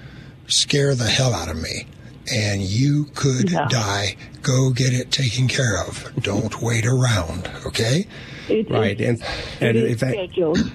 [0.48, 1.86] scare the hell out of me,
[2.34, 4.18] and you could die.
[4.42, 6.12] Go get it taken care of.
[6.22, 8.08] Don't wait around, okay?
[8.50, 9.24] Right, and
[9.62, 10.72] and It is if that, scheduled.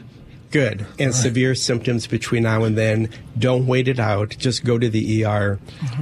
[0.54, 0.86] Good.
[1.00, 4.36] And severe symptoms between now and then, don't wait it out.
[4.38, 5.58] Just go to the ER,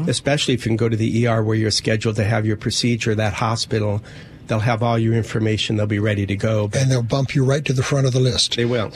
[0.07, 3.15] especially if you can go to the ER where you're scheduled to have your procedure,
[3.15, 4.03] that hospital.
[4.49, 5.77] they'll have all your information.
[5.77, 6.69] They'll be ready to go.
[6.75, 8.57] and they'll bump you right to the front of the list.
[8.57, 8.93] They will.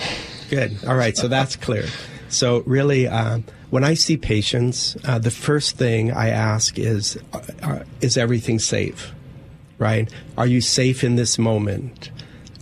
[0.50, 0.76] Good.
[0.86, 1.16] All right.
[1.16, 1.86] So that's clear.
[2.28, 3.38] So really, uh,
[3.70, 8.58] when I see patients, uh, the first thing I ask is, uh, uh, is everything
[8.58, 9.14] safe?
[9.78, 10.12] Right?
[10.36, 12.10] Are you safe in this moment?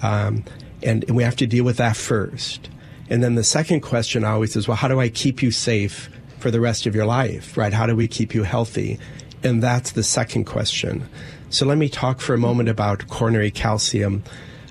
[0.01, 0.45] Um,
[0.81, 2.69] and we have to deal with that first.
[3.11, 6.51] And then the second question always is, well, how do I keep you safe for
[6.51, 7.57] the rest of your life?
[7.57, 7.73] Right?
[7.73, 8.99] How do we keep you healthy?
[9.43, 11.09] And that's the second question.
[11.51, 14.25] So let me talk for a moment about coronary calcium.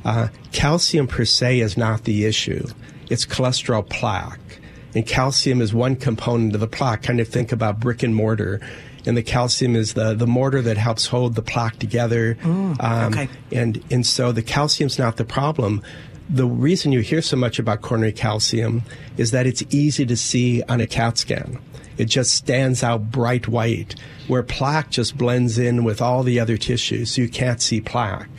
[0.03, 2.67] Uh, calcium per se is not the issue.
[3.09, 4.59] It's cholesterol plaque.
[4.95, 7.03] And calcium is one component of the plaque.
[7.03, 8.59] Kind of think about brick and mortar.
[9.05, 12.35] And the calcium is the, the mortar that helps hold the plaque together.
[12.35, 13.29] Mm, okay.
[13.51, 15.83] And, and so the calcium's not the problem.
[16.29, 18.83] The reason you hear so much about coronary calcium
[19.17, 21.59] is that it's easy to see on a CAT scan.
[21.97, 23.95] It just stands out bright white,
[24.27, 28.29] where plaque just blends in with all the other tissues, so you can't see plaque.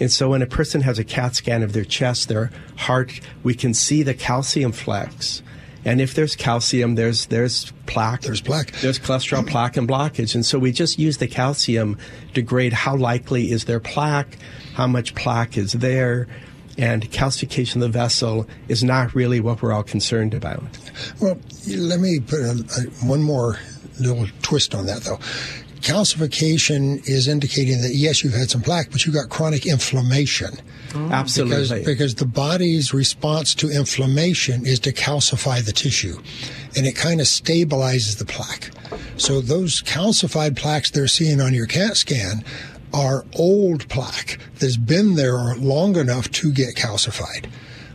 [0.00, 3.54] And so when a person has a CAT scan of their chest, their heart, we
[3.54, 5.42] can see the calcium flecks.
[5.84, 8.22] And if there's calcium, there's there's plaque.
[8.22, 8.72] There's plaque.
[8.80, 10.34] There's cholesterol plaque and blockage.
[10.34, 11.96] And so we just use the calcium
[12.34, 14.36] to grade how likely is there plaque,
[14.74, 16.28] how much plaque is there,
[16.78, 20.62] and calcification of the vessel is not really what we're all concerned about.
[21.20, 23.58] Well, let me put a, a, one more
[23.98, 25.18] little twist on that, though.
[25.80, 30.50] Calcification is indicating that yes, you've had some plaque, but you've got chronic inflammation.
[30.90, 31.12] Mm-hmm.
[31.12, 31.78] Absolutely.
[31.78, 36.20] Because, because the body's response to inflammation is to calcify the tissue,
[36.76, 38.70] and it kind of stabilizes the plaque.
[39.16, 42.44] So those calcified plaques they're seeing on your CAT scan
[42.92, 47.46] are old plaque that's been there long enough to get calcified.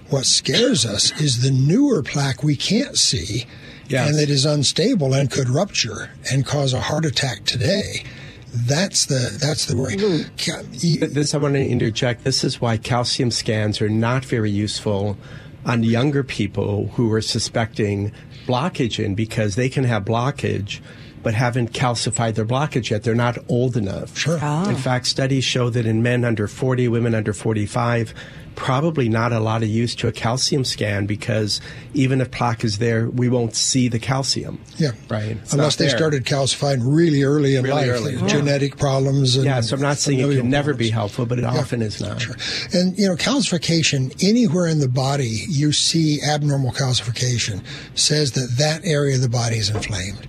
[0.10, 3.46] What scares us is the newer plaque we can't see
[3.88, 4.10] Yes.
[4.10, 8.04] and that is unstable and could rupture and cause a heart attack today.
[8.52, 9.96] That's the that's the worry.
[9.98, 12.24] Ca- you- Th- This I want to interject.
[12.24, 15.18] This is why calcium scans are not very useful
[15.66, 18.12] on younger people who are suspecting
[18.48, 20.80] blockage in because they can have blockage
[21.26, 23.02] but haven't calcified their blockage yet.
[23.02, 24.16] They're not old enough.
[24.16, 24.36] Sure.
[24.36, 24.76] In oh.
[24.76, 28.14] fact, studies show that in men under 40, women under 45,
[28.54, 31.60] probably not a lot of use to a calcium scan because
[31.96, 34.62] even if plaque is there, we won't see the calcium.
[34.78, 34.92] Yeah.
[35.10, 35.32] Right.
[35.32, 38.28] It's Unless they started calcifying really early in Really life, early, yeah.
[38.28, 39.36] genetic problems.
[39.36, 42.00] And Yeah, so I'm not saying it can never be helpful, but it often is
[42.00, 42.24] not.
[42.72, 47.64] And you know, calcification anywhere in the body you see abnormal calcification
[47.96, 50.28] says that that area of the body is inflamed.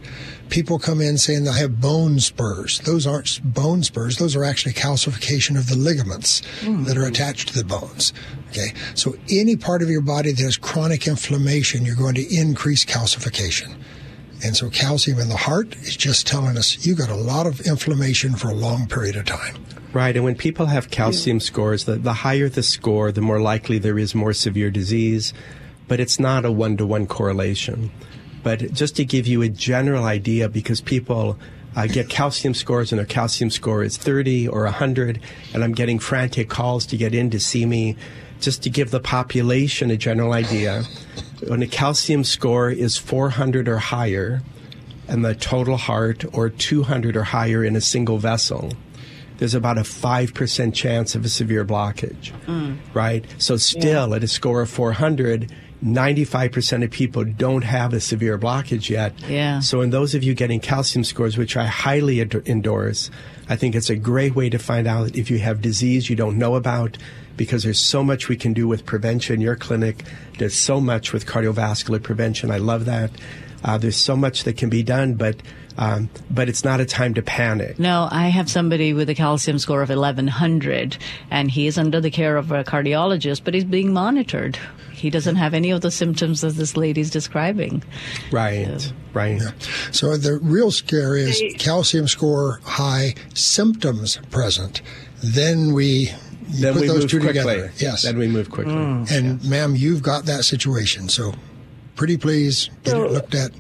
[0.49, 2.81] People come in saying they have bone spurs.
[2.81, 4.19] Those aren't bone spurs.
[4.19, 8.13] Those are actually calcification of the ligaments that are attached to the bones.
[8.51, 8.73] Okay.
[8.95, 13.75] So any part of your body that has chronic inflammation, you're going to increase calcification.
[14.45, 17.61] And so calcium in the heart is just telling us you got a lot of
[17.63, 19.57] inflammation for a long period of time.
[19.93, 23.79] Right, and when people have calcium scores, the, the higher the score, the more likely
[23.79, 25.33] there is more severe disease,
[25.89, 27.91] but it's not a one to one correlation.
[28.47, 31.37] But just to give you a general idea, because people
[31.75, 35.19] uh, get calcium scores and their calcium score is 30 or 100,
[35.53, 37.97] and I'm getting frantic calls to get in to see me,
[38.39, 40.85] just to give the population a general idea.
[41.49, 44.43] When a calcium score is 400 or higher,
[45.09, 48.71] and the total heart or 200 or higher in a single vessel,
[49.39, 52.33] there's about a 5% chance of a severe blockage,
[52.95, 53.25] right?
[53.39, 55.53] So still at a score of 400,
[55.85, 59.13] 95% of people don't have a severe blockage yet.
[59.29, 59.61] Yeah.
[59.61, 63.11] So in those of you getting calcium scores, which I highly ad- endorse,
[63.49, 66.39] I think it's a great way to find out if you have disease you don't
[66.39, 66.99] know about
[67.37, 69.41] because there's so much we can do with prevention.
[69.41, 70.03] Your clinic
[70.39, 72.51] does so much with cardiovascular prevention.
[72.51, 73.11] I love that.
[73.63, 75.37] Uh, there's so much that can be done, but
[75.79, 77.79] um, but it's not a time to panic.
[77.79, 80.97] No, I have somebody with a calcium score of 1100
[81.31, 84.59] and he is under the care of a cardiologist, but he's being monitored.
[84.97, 87.83] He doesn't have any of the symptoms that this lady's describing.
[88.33, 89.41] Right, right.
[89.93, 94.81] So the real scare is calcium score high, symptoms present.
[95.23, 96.11] Then we
[96.49, 97.39] Then put we those move two quickly.
[97.41, 97.73] together.
[97.77, 98.03] Yes.
[98.03, 98.73] Then we move quickly.
[98.75, 99.11] Mm.
[99.11, 101.09] And ma'am, you've got that situation.
[101.11, 101.35] So
[101.95, 103.51] pretty please get So- it looked at.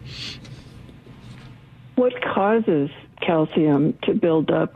[1.96, 4.74] What causes calcium to build up?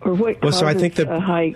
[0.00, 1.54] Or what Well, causes so I think that- a high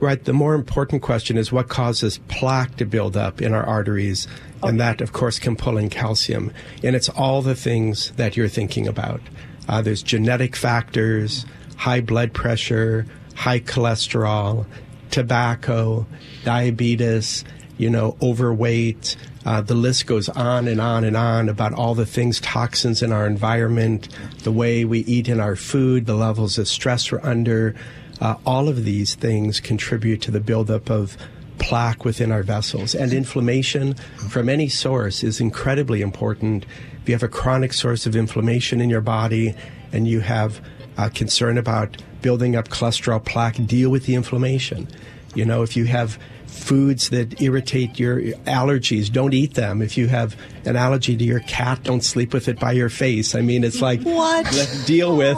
[0.00, 0.22] Right.
[0.22, 4.26] The more important question is what causes plaque to build up in our arteries,
[4.62, 6.52] and that, of course, can pull in calcium.
[6.82, 9.20] And it's all the things that you're thinking about.
[9.68, 14.66] Uh, there's genetic factors, high blood pressure, high cholesterol,
[15.10, 16.06] tobacco,
[16.44, 17.44] diabetes,
[17.78, 19.16] you know, overweight.
[19.46, 23.12] Uh, the list goes on and on and on about all the things, toxins in
[23.12, 24.08] our environment,
[24.42, 27.74] the way we eat in our food, the levels of stress we're under.
[28.20, 31.16] Uh, all of these things contribute to the buildup of
[31.58, 32.94] plaque within our vessels.
[32.94, 33.94] And inflammation
[34.28, 36.66] from any source is incredibly important.
[37.02, 39.54] If you have a chronic source of inflammation in your body
[39.92, 40.60] and you have
[40.96, 44.88] a concern about building up cholesterol plaque, deal with the inflammation.
[45.34, 49.82] You know, if you have foods that irritate your allergies, don't eat them.
[49.82, 53.34] If you have an allergy to your cat, don't sleep with it by your face.
[53.34, 54.46] I mean, it's like what?
[54.86, 55.36] deal with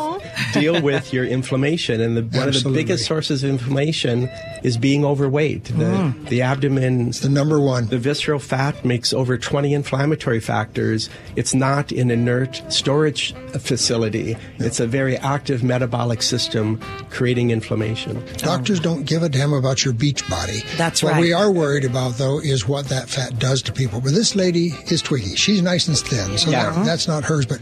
[0.52, 2.00] deal with your inflammation.
[2.00, 4.28] And the, one of the biggest sources of inflammation
[4.62, 5.64] is being overweight.
[5.64, 6.28] The, Mm.
[6.28, 7.86] the abdomen, it's the number one.
[7.86, 11.08] The visceral fat makes over 20 inflammatory factors.
[11.36, 14.36] It's not an inert storage facility.
[14.58, 16.78] It's a very active metabolic system
[17.10, 18.22] creating inflammation.
[18.38, 20.60] Doctors don't give a damn about your beach body.
[20.76, 21.20] That's what right.
[21.20, 24.00] we are worried about, though, is what that fat does to people.
[24.00, 25.36] But this lady is Twiggy.
[25.36, 26.70] She's nice and thin, so Yeah.
[26.70, 27.46] that, that's not hers.
[27.46, 27.60] But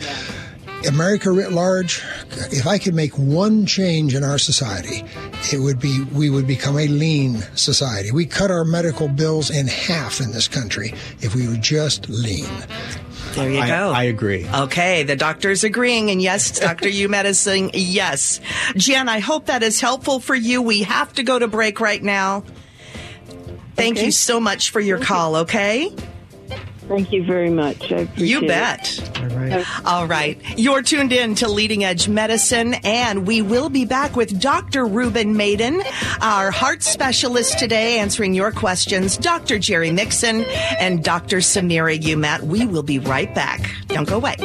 [0.87, 2.03] America writ large,
[2.51, 5.03] if I could make one change in our society,
[5.53, 8.11] it would be we would become a lean society.
[8.11, 12.49] We cut our medical bills in half in this country if we were just lean.
[13.35, 13.91] There you I- go.
[13.93, 14.47] I agree.
[14.49, 16.89] Okay, the doctor's agreeing, and yes, Dr.
[16.89, 18.41] U Medicine, yes.
[18.77, 20.63] Jen, I hope that is helpful for you.
[20.63, 22.45] We have to go to break right now.
[23.77, 24.07] Thank Okay.
[24.07, 25.93] you so much for your call, okay?
[26.89, 27.91] Thank you very much.
[27.93, 28.49] I appreciate You it.
[28.49, 29.11] bet.
[29.21, 29.87] All right.
[29.87, 30.59] All right.
[30.59, 34.85] You're tuned in to Leading Edge Medicine, and we will be back with Dr.
[34.87, 35.83] Ruben Maiden,
[36.21, 39.59] our heart specialist today, answering your questions, Dr.
[39.59, 40.45] Jerry Mixon,
[40.79, 41.39] and Dr.
[41.39, 42.43] Samira Umat.
[42.43, 43.71] We will be right back.
[43.89, 44.37] Don't go away.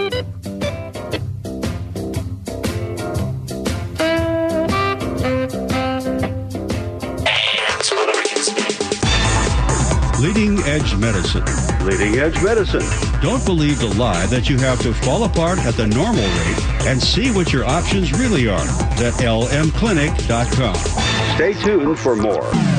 [10.20, 11.46] Leading Edge Medicine.
[11.86, 12.84] Leading Edge Medicine.
[13.22, 17.02] Don't believe the lie that you have to fall apart at the normal rate and
[17.02, 20.76] see what your options really are at lmclinic.com.
[21.36, 22.79] Stay tuned for more.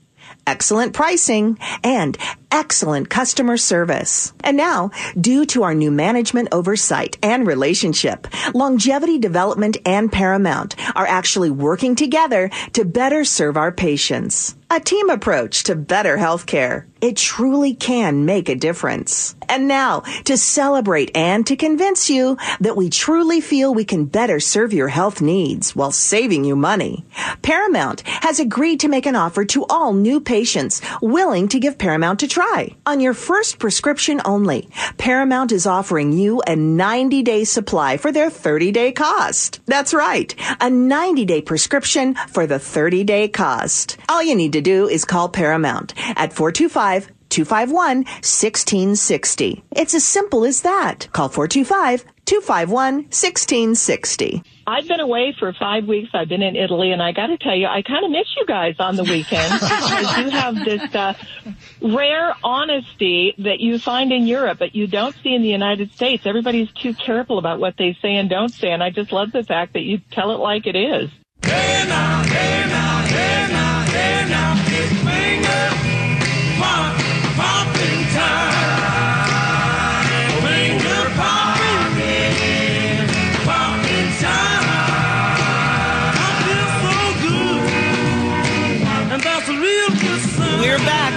[0.45, 2.17] excellent pricing, and
[2.51, 4.33] excellent customer service.
[4.43, 11.07] And now, due to our new management oversight and relationship, Longevity Development and Paramount are
[11.07, 14.55] actually working together to better serve our patients.
[14.69, 16.85] A team approach to better healthcare.
[17.01, 19.35] It truly can make a difference.
[19.49, 24.39] And now, to celebrate and to convince you that we truly feel we can better
[24.39, 27.03] serve your health needs while saving you money,
[27.41, 32.23] Paramount has agreed to make an offer to all new patients willing to give Paramount
[32.23, 32.40] a try.
[32.87, 34.67] On your first prescription only,
[34.97, 39.59] Paramount is offering you a 90 day supply for their 30 day cost.
[39.67, 43.97] That's right, a 90 day prescription for the 30 day cost.
[44.09, 49.63] All you need to do is call Paramount at 425 251 1660.
[49.71, 51.07] It's as simple as that.
[51.11, 54.43] Call 425 251 1660.
[54.71, 56.11] I've been away for five weeks.
[56.13, 58.45] I've been in Italy, and I got to tell you, I kind of miss you
[58.45, 61.13] guys on the weekends because you have this uh,
[61.81, 66.25] rare honesty that you find in Europe, but you don't see in the United States.
[66.25, 69.43] Everybody's too careful about what they say and don't say, and I just love the
[69.43, 71.09] fact that you tell it like it is.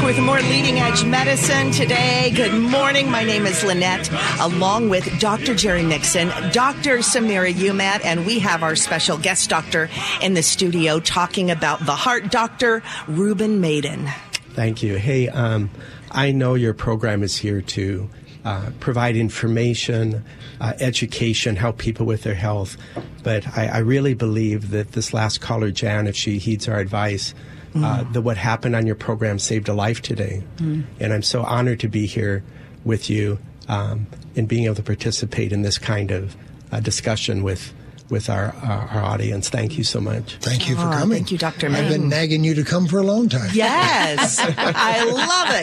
[0.05, 2.30] With more leading edge medicine today.
[2.36, 3.11] Good morning.
[3.11, 5.55] My name is Lynette, along with Dr.
[5.55, 6.98] Jerry Mixon, Dr.
[6.98, 9.88] Samira Umat, and we have our special guest doctor
[10.20, 14.07] in the studio talking about the heart doctor, Ruben Maiden.
[14.50, 14.96] Thank you.
[14.96, 15.70] Hey, um,
[16.11, 18.11] I know your program is here to
[18.44, 20.22] uh, provide information,
[20.61, 22.76] uh, education, help people with their health.
[23.22, 27.34] But I, I really believe that this last caller, Jan, if she heeds our advice,
[27.83, 30.45] uh, that what happened on your program saved a life today.
[30.59, 30.85] Mm.
[31.01, 32.45] And I'm so honored to be here
[32.85, 34.07] with you um,
[34.37, 36.37] and being able to participate in this kind of
[36.70, 37.72] uh, discussion with
[38.11, 39.48] with our, our, our audience.
[39.48, 40.36] Thank you so much.
[40.36, 41.16] Thank you for Oh, coming.
[41.18, 41.68] thank you, Dr.
[41.70, 43.50] I've been nagging you to come for a long time.
[43.55, 45.55] Yes, I love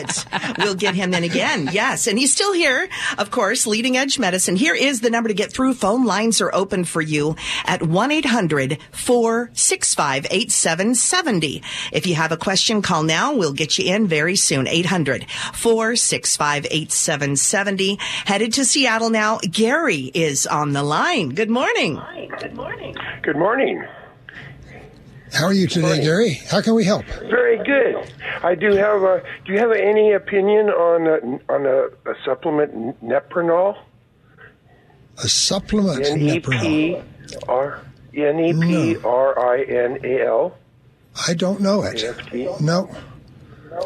[0.56, 0.58] it.
[0.58, 1.68] We'll get him in again.
[1.72, 2.88] Yes, and he's still here,
[3.18, 4.56] of course, leading edge medicine.
[4.56, 5.74] Here is the number to get through.
[5.74, 11.62] Phone lines are open for you at 1 800 465 8770.
[11.92, 13.34] If you have a question, call now.
[13.34, 14.66] We'll get you in very soon.
[14.66, 17.98] 800 465 8770.
[18.26, 19.38] Headed to Seattle now.
[19.48, 21.30] Gary is on the line.
[21.30, 22.00] Good morning.
[22.42, 22.96] Good morning.
[23.22, 23.84] Good morning.
[25.32, 26.32] How are you today, Gary?
[26.50, 27.04] How can we help?
[27.06, 28.12] Very good.
[28.42, 29.22] I do have a.
[29.44, 33.78] Do you have any opinion on a, on a, a supplement Neprinol?
[35.18, 37.02] A supplement N e Neprinol.
[37.30, 37.80] p r
[38.12, 40.56] n e p r i n a l.
[41.28, 42.02] I don't know it.
[42.60, 42.90] No.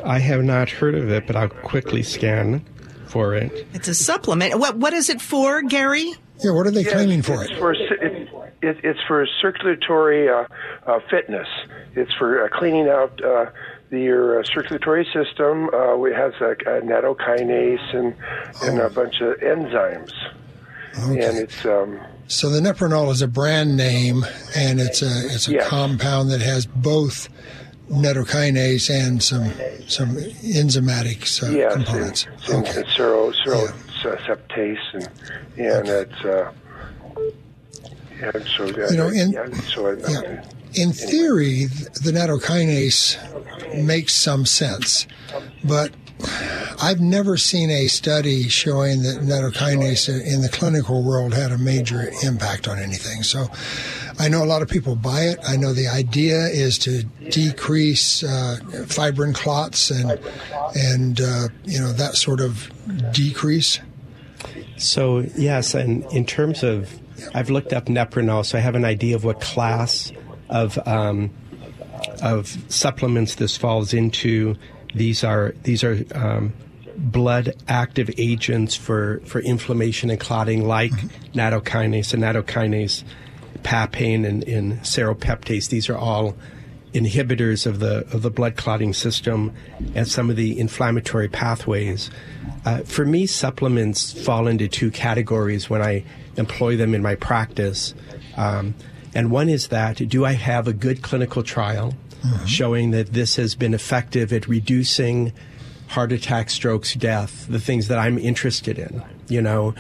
[0.03, 2.65] I have not heard of it, but I'll quickly scan
[3.07, 3.67] for it.
[3.75, 4.59] It's a supplement.
[4.59, 6.15] What What is it for, Gary?
[6.45, 7.59] Yeah, what are they Yes, claiming for it's it?
[7.59, 8.29] For, it,
[8.63, 10.45] it, it's for circulatory uh,
[10.87, 11.49] uh, fitness.
[11.95, 13.47] It's for uh, cleaning out uh,
[13.91, 15.71] the, your uh, circulatory system.
[15.73, 18.15] Uh, it has a, a nattokinase and,
[18.63, 18.87] and Oh.
[18.87, 20.13] a bunch of enzymes.
[21.11, 21.25] Okay.
[21.27, 24.25] And it's um, So the Neprinol is a brand name,
[24.57, 25.69] and it's a it's a Yes.
[25.69, 27.29] compound that has both
[27.91, 29.53] nattokinase and some
[29.89, 32.27] some enzymatic uh, yes, components.
[32.49, 33.69] and, and, and sero, sero
[34.17, 35.09] septase, and
[35.59, 36.53] and it's uh,
[38.23, 40.45] and so uh, You know, in- yeah, so uh, yeah.
[40.75, 43.17] In theory, th- the nattokinase
[43.83, 45.07] makes some sense,
[45.65, 45.91] but
[46.83, 52.11] I've never seen a study showing that nattokinase in the clinical world had a major
[52.23, 53.23] impact on anything.
[53.23, 53.47] So
[54.19, 55.39] I know a lot of people buy it.
[55.47, 60.19] I know the idea is to decrease uh, fibrin clots and
[60.75, 62.71] and uh, you know that sort of
[63.13, 63.79] decrease.
[64.77, 66.93] So yes, and in terms of,
[67.35, 70.13] I've looked up Neprinol, so I have an idea of what class
[70.49, 71.31] of um,
[72.23, 74.57] of supplements this falls into.
[74.95, 76.53] These are these are um,
[76.97, 80.93] blood active agents for for inflammation and clotting, like
[81.33, 83.03] nattokinase and nattokinase,
[83.63, 85.69] papain and, and serrapeptase.
[85.69, 86.37] These are all
[86.97, 89.53] inhibitors of the of the blood clotting system
[89.95, 92.11] and some of the inflammatory pathways.
[92.65, 96.05] Uh, for me, supplements fall into two categories when I
[96.37, 97.95] employ them in my practice.
[98.37, 98.75] Um,
[99.15, 101.95] and one is that do I have a good clinical trial
[102.47, 105.33] showing that this has been effective at reducing
[105.89, 109.75] heart attack, strokes, death, the things that I'm interested in, you know?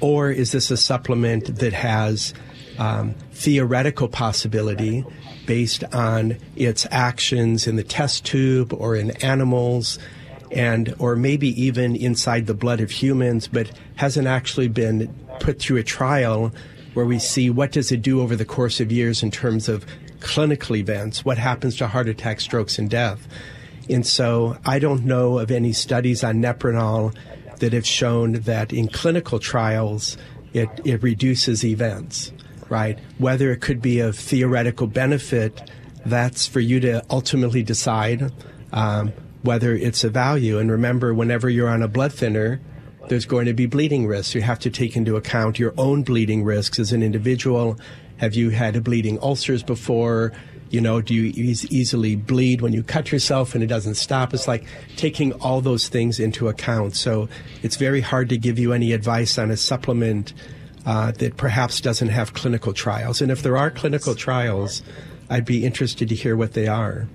[0.00, 2.34] Or is this a supplement that has
[2.78, 5.04] um, theoretical possibility
[5.46, 9.98] based on its actions in the test tube or in animals
[10.50, 15.76] and or maybe even inside the blood of humans but hasn't actually been put through
[15.76, 16.52] a trial
[16.94, 19.84] where we see what does it do over the course of years in terms of
[20.20, 23.26] clinical events what happens to heart attack strokes and death.
[23.90, 27.16] And so I don't know of any studies on Neprinol
[27.58, 30.16] that have shown that in clinical trials
[30.52, 32.32] it, it reduces events,
[32.68, 32.98] right?
[33.18, 35.70] Whether it could be of theoretical benefit,
[36.04, 38.32] that's for you to ultimately decide
[38.72, 39.12] um,
[39.42, 40.58] whether it's a value.
[40.58, 42.60] And remember, whenever you're on a blood thinner,
[43.08, 44.34] there's going to be bleeding risks.
[44.34, 47.78] You have to take into account your own bleeding risks as an individual.
[48.18, 50.32] Have you had bleeding ulcers before?
[50.70, 54.34] You know, do you eas easily bleed when you cut yourself and it doesn't stop?
[54.34, 54.66] It's like
[54.96, 56.94] taking all those things into account.
[56.94, 57.28] So
[57.62, 60.34] it's very hard to give you any advice on a supplement
[60.86, 63.20] uh, that perhaps doesn't have clinical trials.
[63.20, 64.82] And if there are clinical trials,
[65.30, 67.06] I'd be interested to hear what they are.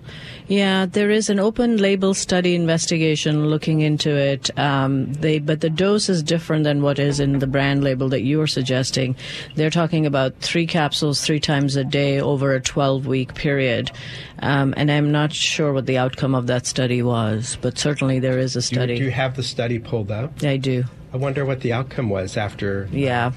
[0.48, 4.56] Yeah, there is an open label study investigation looking into it.
[4.60, 8.22] Um, they, but the dose is different than what is in the brand label that
[8.24, 9.16] you are suggesting.
[9.56, 13.92] They're talking about three capsules three times a day over a 12 week period.
[14.40, 18.38] Um, and I'm not sure what the outcome of that study was, but certainly there
[18.38, 18.96] is a Do you, study.
[18.98, 20.44] do you have the study pulled up?
[20.44, 20.84] I do.
[21.14, 22.90] I wonder what the outcome was after.
[22.92, 23.32] Yeah,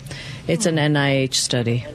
[0.48, 1.86] it's an NIH study.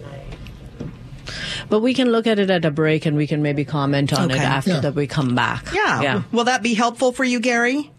[1.70, 4.32] But we can look at it at a break and we can maybe comment on
[4.32, 4.80] it after Yeah.
[4.82, 5.66] that we come back.
[5.74, 6.02] Yeah.
[6.02, 6.24] Yeah.
[6.32, 7.92] Will that be helpful for you, Gary?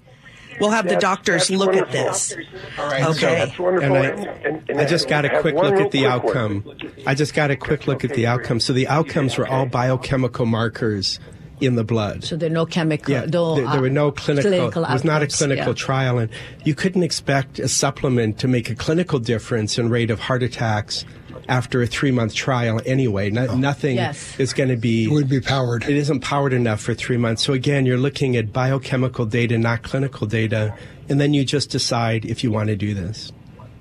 [0.61, 2.35] We'll have the doctors that's look at this.
[2.79, 3.13] All right, Okay.
[3.21, 3.97] so that's wonderful.
[3.97, 6.13] And I, And- and- and I just got a quick look at the quick one.
[6.13, 6.65] outcome.
[7.07, 8.61] I just got a quick look at the outcome.
[8.61, 11.19] So the outcomes were all biochemical markers
[11.61, 12.25] in the blood.
[12.25, 13.13] So there are no chemical.
[13.13, 14.53] Yeah, no, there, there were no uh, clinical.
[14.53, 15.75] it was not a clinical yeah.
[15.75, 16.31] trial, and
[16.65, 21.05] you couldn't expect a supplement to make a clinical difference in rate of heart attacks
[21.49, 22.81] after a three-month trial.
[22.87, 24.39] Anyway, no, nothing Yes.
[24.39, 25.85] is going to be It would be powered.
[25.85, 27.43] It isn't powered enough for three months.
[27.45, 30.75] So again, you're looking at biochemical data, not clinical data,
[31.09, 33.33] and then you just decide if you want to do this.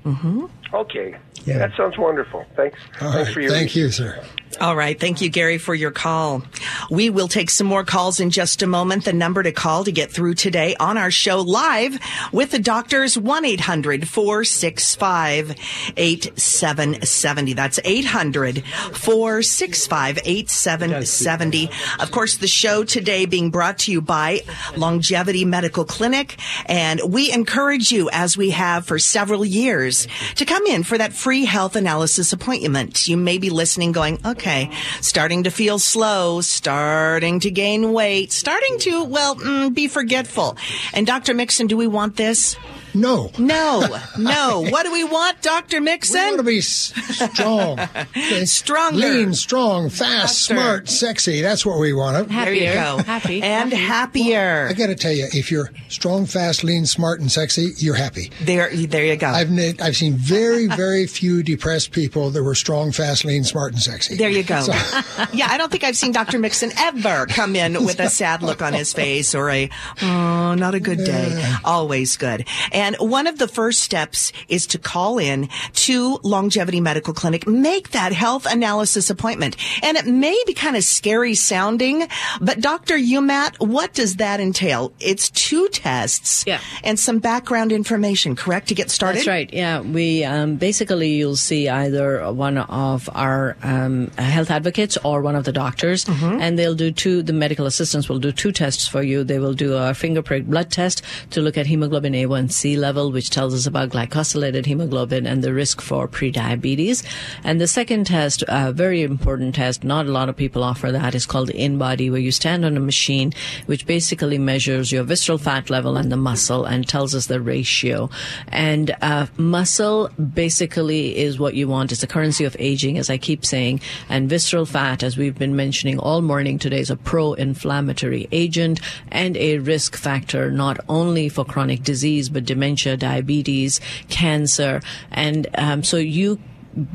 [0.05, 0.45] Mm-hmm.
[0.73, 1.15] Okay.
[1.45, 1.57] Yeah.
[1.57, 2.45] That sounds wonderful.
[2.55, 2.79] Thanks.
[3.01, 3.33] All Thanks right.
[3.33, 4.23] for your Thank you, sir.
[4.59, 4.99] All right.
[4.99, 6.43] Thank you, Gary, for your call.
[6.89, 9.05] We will take some more calls in just a moment.
[9.05, 11.97] The number to call to get through today on our show live
[12.31, 15.51] with the doctors 1 800 465
[15.97, 17.53] 8770.
[17.53, 21.69] That's 800 465 8770.
[21.99, 24.41] Of course, the show today being brought to you by
[24.75, 26.37] Longevity Medical Clinic.
[26.65, 31.13] And we encourage you, as we have for several years, to come in for that
[31.13, 33.07] free health analysis appointment.
[33.07, 34.69] You may be listening going, okay,
[35.01, 40.57] starting to feel slow, starting to gain weight, starting to, well, mm, be forgetful.
[40.93, 41.33] And Dr.
[41.33, 42.57] Mixon, do we want this?
[42.93, 43.31] No.
[43.37, 44.65] No, no.
[44.69, 45.81] What do we want, Dr.
[45.81, 46.15] Mixon?
[46.19, 47.79] We want to be strong.
[47.79, 48.45] Okay?
[48.45, 48.97] Stronger.
[48.97, 50.53] Lean, strong, fast, Faster.
[50.55, 51.41] smart, sexy.
[51.41, 52.29] That's what we want.
[52.29, 52.97] There you go.
[53.05, 53.41] Happy.
[53.41, 54.67] And happier.
[54.69, 58.31] I got to tell you, if you're strong, fast, lean, smart, and sexy, you're happy.
[58.41, 59.27] There, there you go.
[59.27, 59.49] I've
[59.81, 64.15] I've seen very, very few depressed people that were strong, fast, lean, smart, and sexy.
[64.15, 64.61] There you go.
[64.61, 64.71] So-
[65.33, 66.39] yeah, I don't think I've seen Dr.
[66.39, 69.69] Mixon ever come in with a sad look on his face or a,
[70.01, 71.55] oh, not a good day.
[71.63, 72.45] Always good.
[72.71, 77.91] And one of the first steps is to call in to Longevity Medical Clinic, make
[77.91, 79.55] that health analysis appointment.
[79.83, 82.07] And it may be kind of scary sounding,
[82.39, 82.95] but Dr.
[82.97, 84.93] Umat, what does that entail?
[84.99, 86.59] It's two tests Yeah.
[86.83, 89.19] and some background information, correct, to get started?
[89.19, 89.49] That's right.
[89.53, 95.35] Yeah, we um, basically you'll see either one of our um, health advocates or one
[95.35, 97.21] of the doctors, and they'll do two.
[97.23, 99.23] The medical assistants will do two tests for you.
[99.23, 101.01] They will do a finger prick blood test
[101.31, 105.81] to look at hemoglobin A1C level, which tells us about glycosylated hemoglobin and the risk
[105.81, 107.03] for prediabetes.
[107.43, 111.15] And the second test, a very important test, not a lot of people offer that,
[111.15, 113.33] is called InBody, where you stand on a machine
[113.65, 118.09] which basically measures your visceral fat level and the muscle and tells us the ratio.
[118.47, 121.91] And uh, muscle basically is what you want.
[121.91, 123.81] It's the currency of aging, as I keep saying.
[124.09, 128.79] And visceral fat, as we've been mentioning all morning today, is a pro-inflammatory agent
[129.11, 132.60] and a risk factor not only for chronic disease but dementia,
[132.97, 134.81] diabetes, cancer,
[135.11, 136.39] and um, so you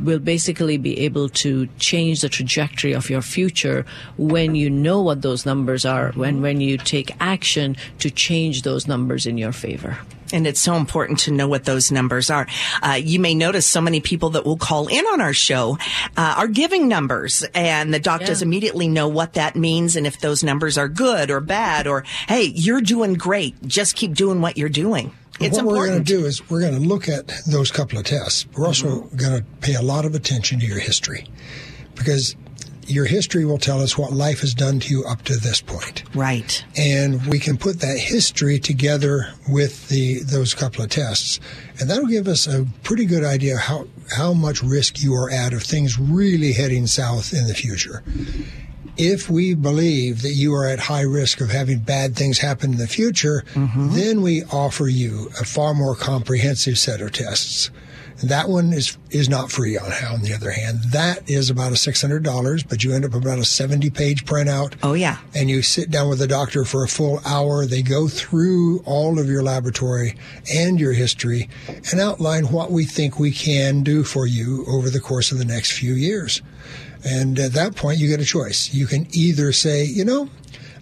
[0.03, 3.85] will basically be able to change the trajectory of your future
[4.17, 8.87] when you know what those numbers are, when when you take action to change those
[8.87, 9.99] numbers in your favor.
[10.33, 12.49] And it's so important to know what those numbers are.
[12.83, 15.79] Uh, you may notice so many people that will call in on our show
[16.17, 20.19] uh, are giving numbers, and the doc does immediately know what that means and if
[20.21, 23.55] those numbers are good or bad, or hey, you're doing great.
[23.67, 25.13] Just keep doing what you're doing.
[25.41, 28.05] It's what we're going to do is we're going to look at those couple of
[28.05, 28.47] tests.
[28.57, 29.17] We're also mm-hmm.
[29.17, 31.29] going to pay a lot of attention to your history
[31.95, 32.37] because
[32.89, 36.05] your history will tell us what life has done to you up to this point.
[36.15, 36.65] Right.
[36.77, 41.41] And we can put that history together with the those couple of tests.
[41.81, 45.53] And that'll give us a pretty good idea how how much risk you are at
[45.53, 48.03] of things really heading south in the future.
[48.97, 52.79] If we believe that you are at high risk of having bad things happen in
[52.79, 53.95] the future, mm-hmm.
[53.95, 57.71] then we offer you a far more comprehensive set of tests.
[58.21, 60.15] And that one is is not free on how.
[60.15, 60.79] on the other hand.
[60.93, 63.91] That is about a six hundred dollars, but you end up with about a seventy
[63.91, 64.75] page printout.
[64.83, 65.19] Oh yeah.
[65.35, 67.67] And you sit down with the doctor for a full hour.
[67.67, 70.17] They go through all of your laboratory
[70.53, 75.01] and your history and outline what we think we can do for you over the
[75.01, 76.41] course of the next few years.
[77.05, 78.73] And at that point, you get a choice.
[78.73, 80.29] You can either say, you know,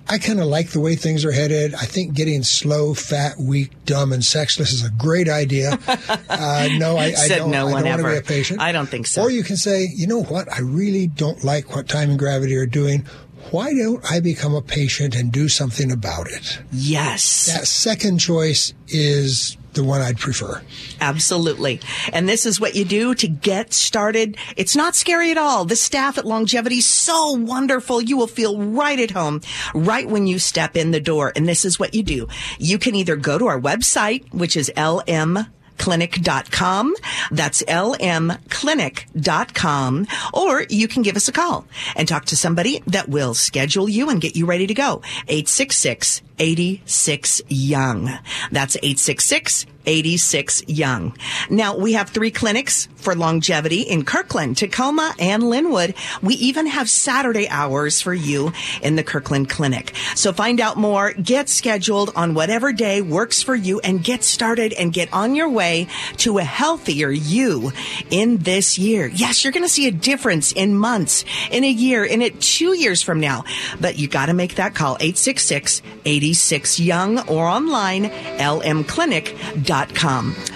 [0.09, 1.74] I kind of like the way things are headed.
[1.74, 5.78] I think getting slow, fat, weak, dumb, and sexless is a great idea.
[6.28, 7.50] Uh, no, I, I don't.
[7.50, 8.61] no I don't want to be a patient.
[8.61, 9.22] I don't think so.
[9.22, 10.52] Or you can say, you know what?
[10.52, 13.07] I really don't like what time and gravity are doing.
[13.50, 16.61] Why don't I become a patient and do something about it?
[16.72, 17.46] Yes.
[17.46, 20.62] That second choice is the one I'd prefer.
[21.00, 21.80] Absolutely.
[22.12, 24.36] And this is what you do to get started.
[24.56, 25.64] It's not scary at all.
[25.64, 28.00] The staff at Longevity is so wonderful.
[28.00, 29.40] You will feel right at home
[29.74, 31.32] right when you step in the door.
[31.34, 32.28] And this is what you do.
[32.58, 35.46] You can either go to our website, which is lm
[35.78, 36.94] clinic.com.
[37.30, 40.06] That's lmclinic.com.
[40.32, 41.66] Or you can give us a call
[41.96, 45.02] and talk to somebody that will schedule you and get you ready to go.
[45.28, 48.06] 866 86 Young.
[48.50, 51.16] That's 866 86 Young.
[51.51, 55.95] Now, we have three clinics for longevity in Kirkland, Tacoma, and Lynnwood.
[56.22, 59.95] We even have Saturday hours for you in the Kirkland Clinic.
[60.14, 64.72] So find out more, get scheduled on whatever day works for you, and get started
[64.72, 67.72] and get on your way to a healthier you
[68.11, 69.07] in this year.
[69.07, 72.74] Yes, you're going to see a difference in months, in a year, in it two
[72.76, 73.45] years from now.
[73.80, 79.73] But you got to make that call, 866 86 Young, or online, lmclinic.com.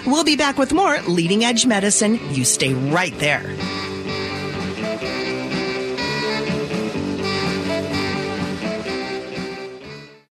[0.05, 2.19] We'll be back with more Leading Edge Medicine.
[2.33, 3.53] You stay right there.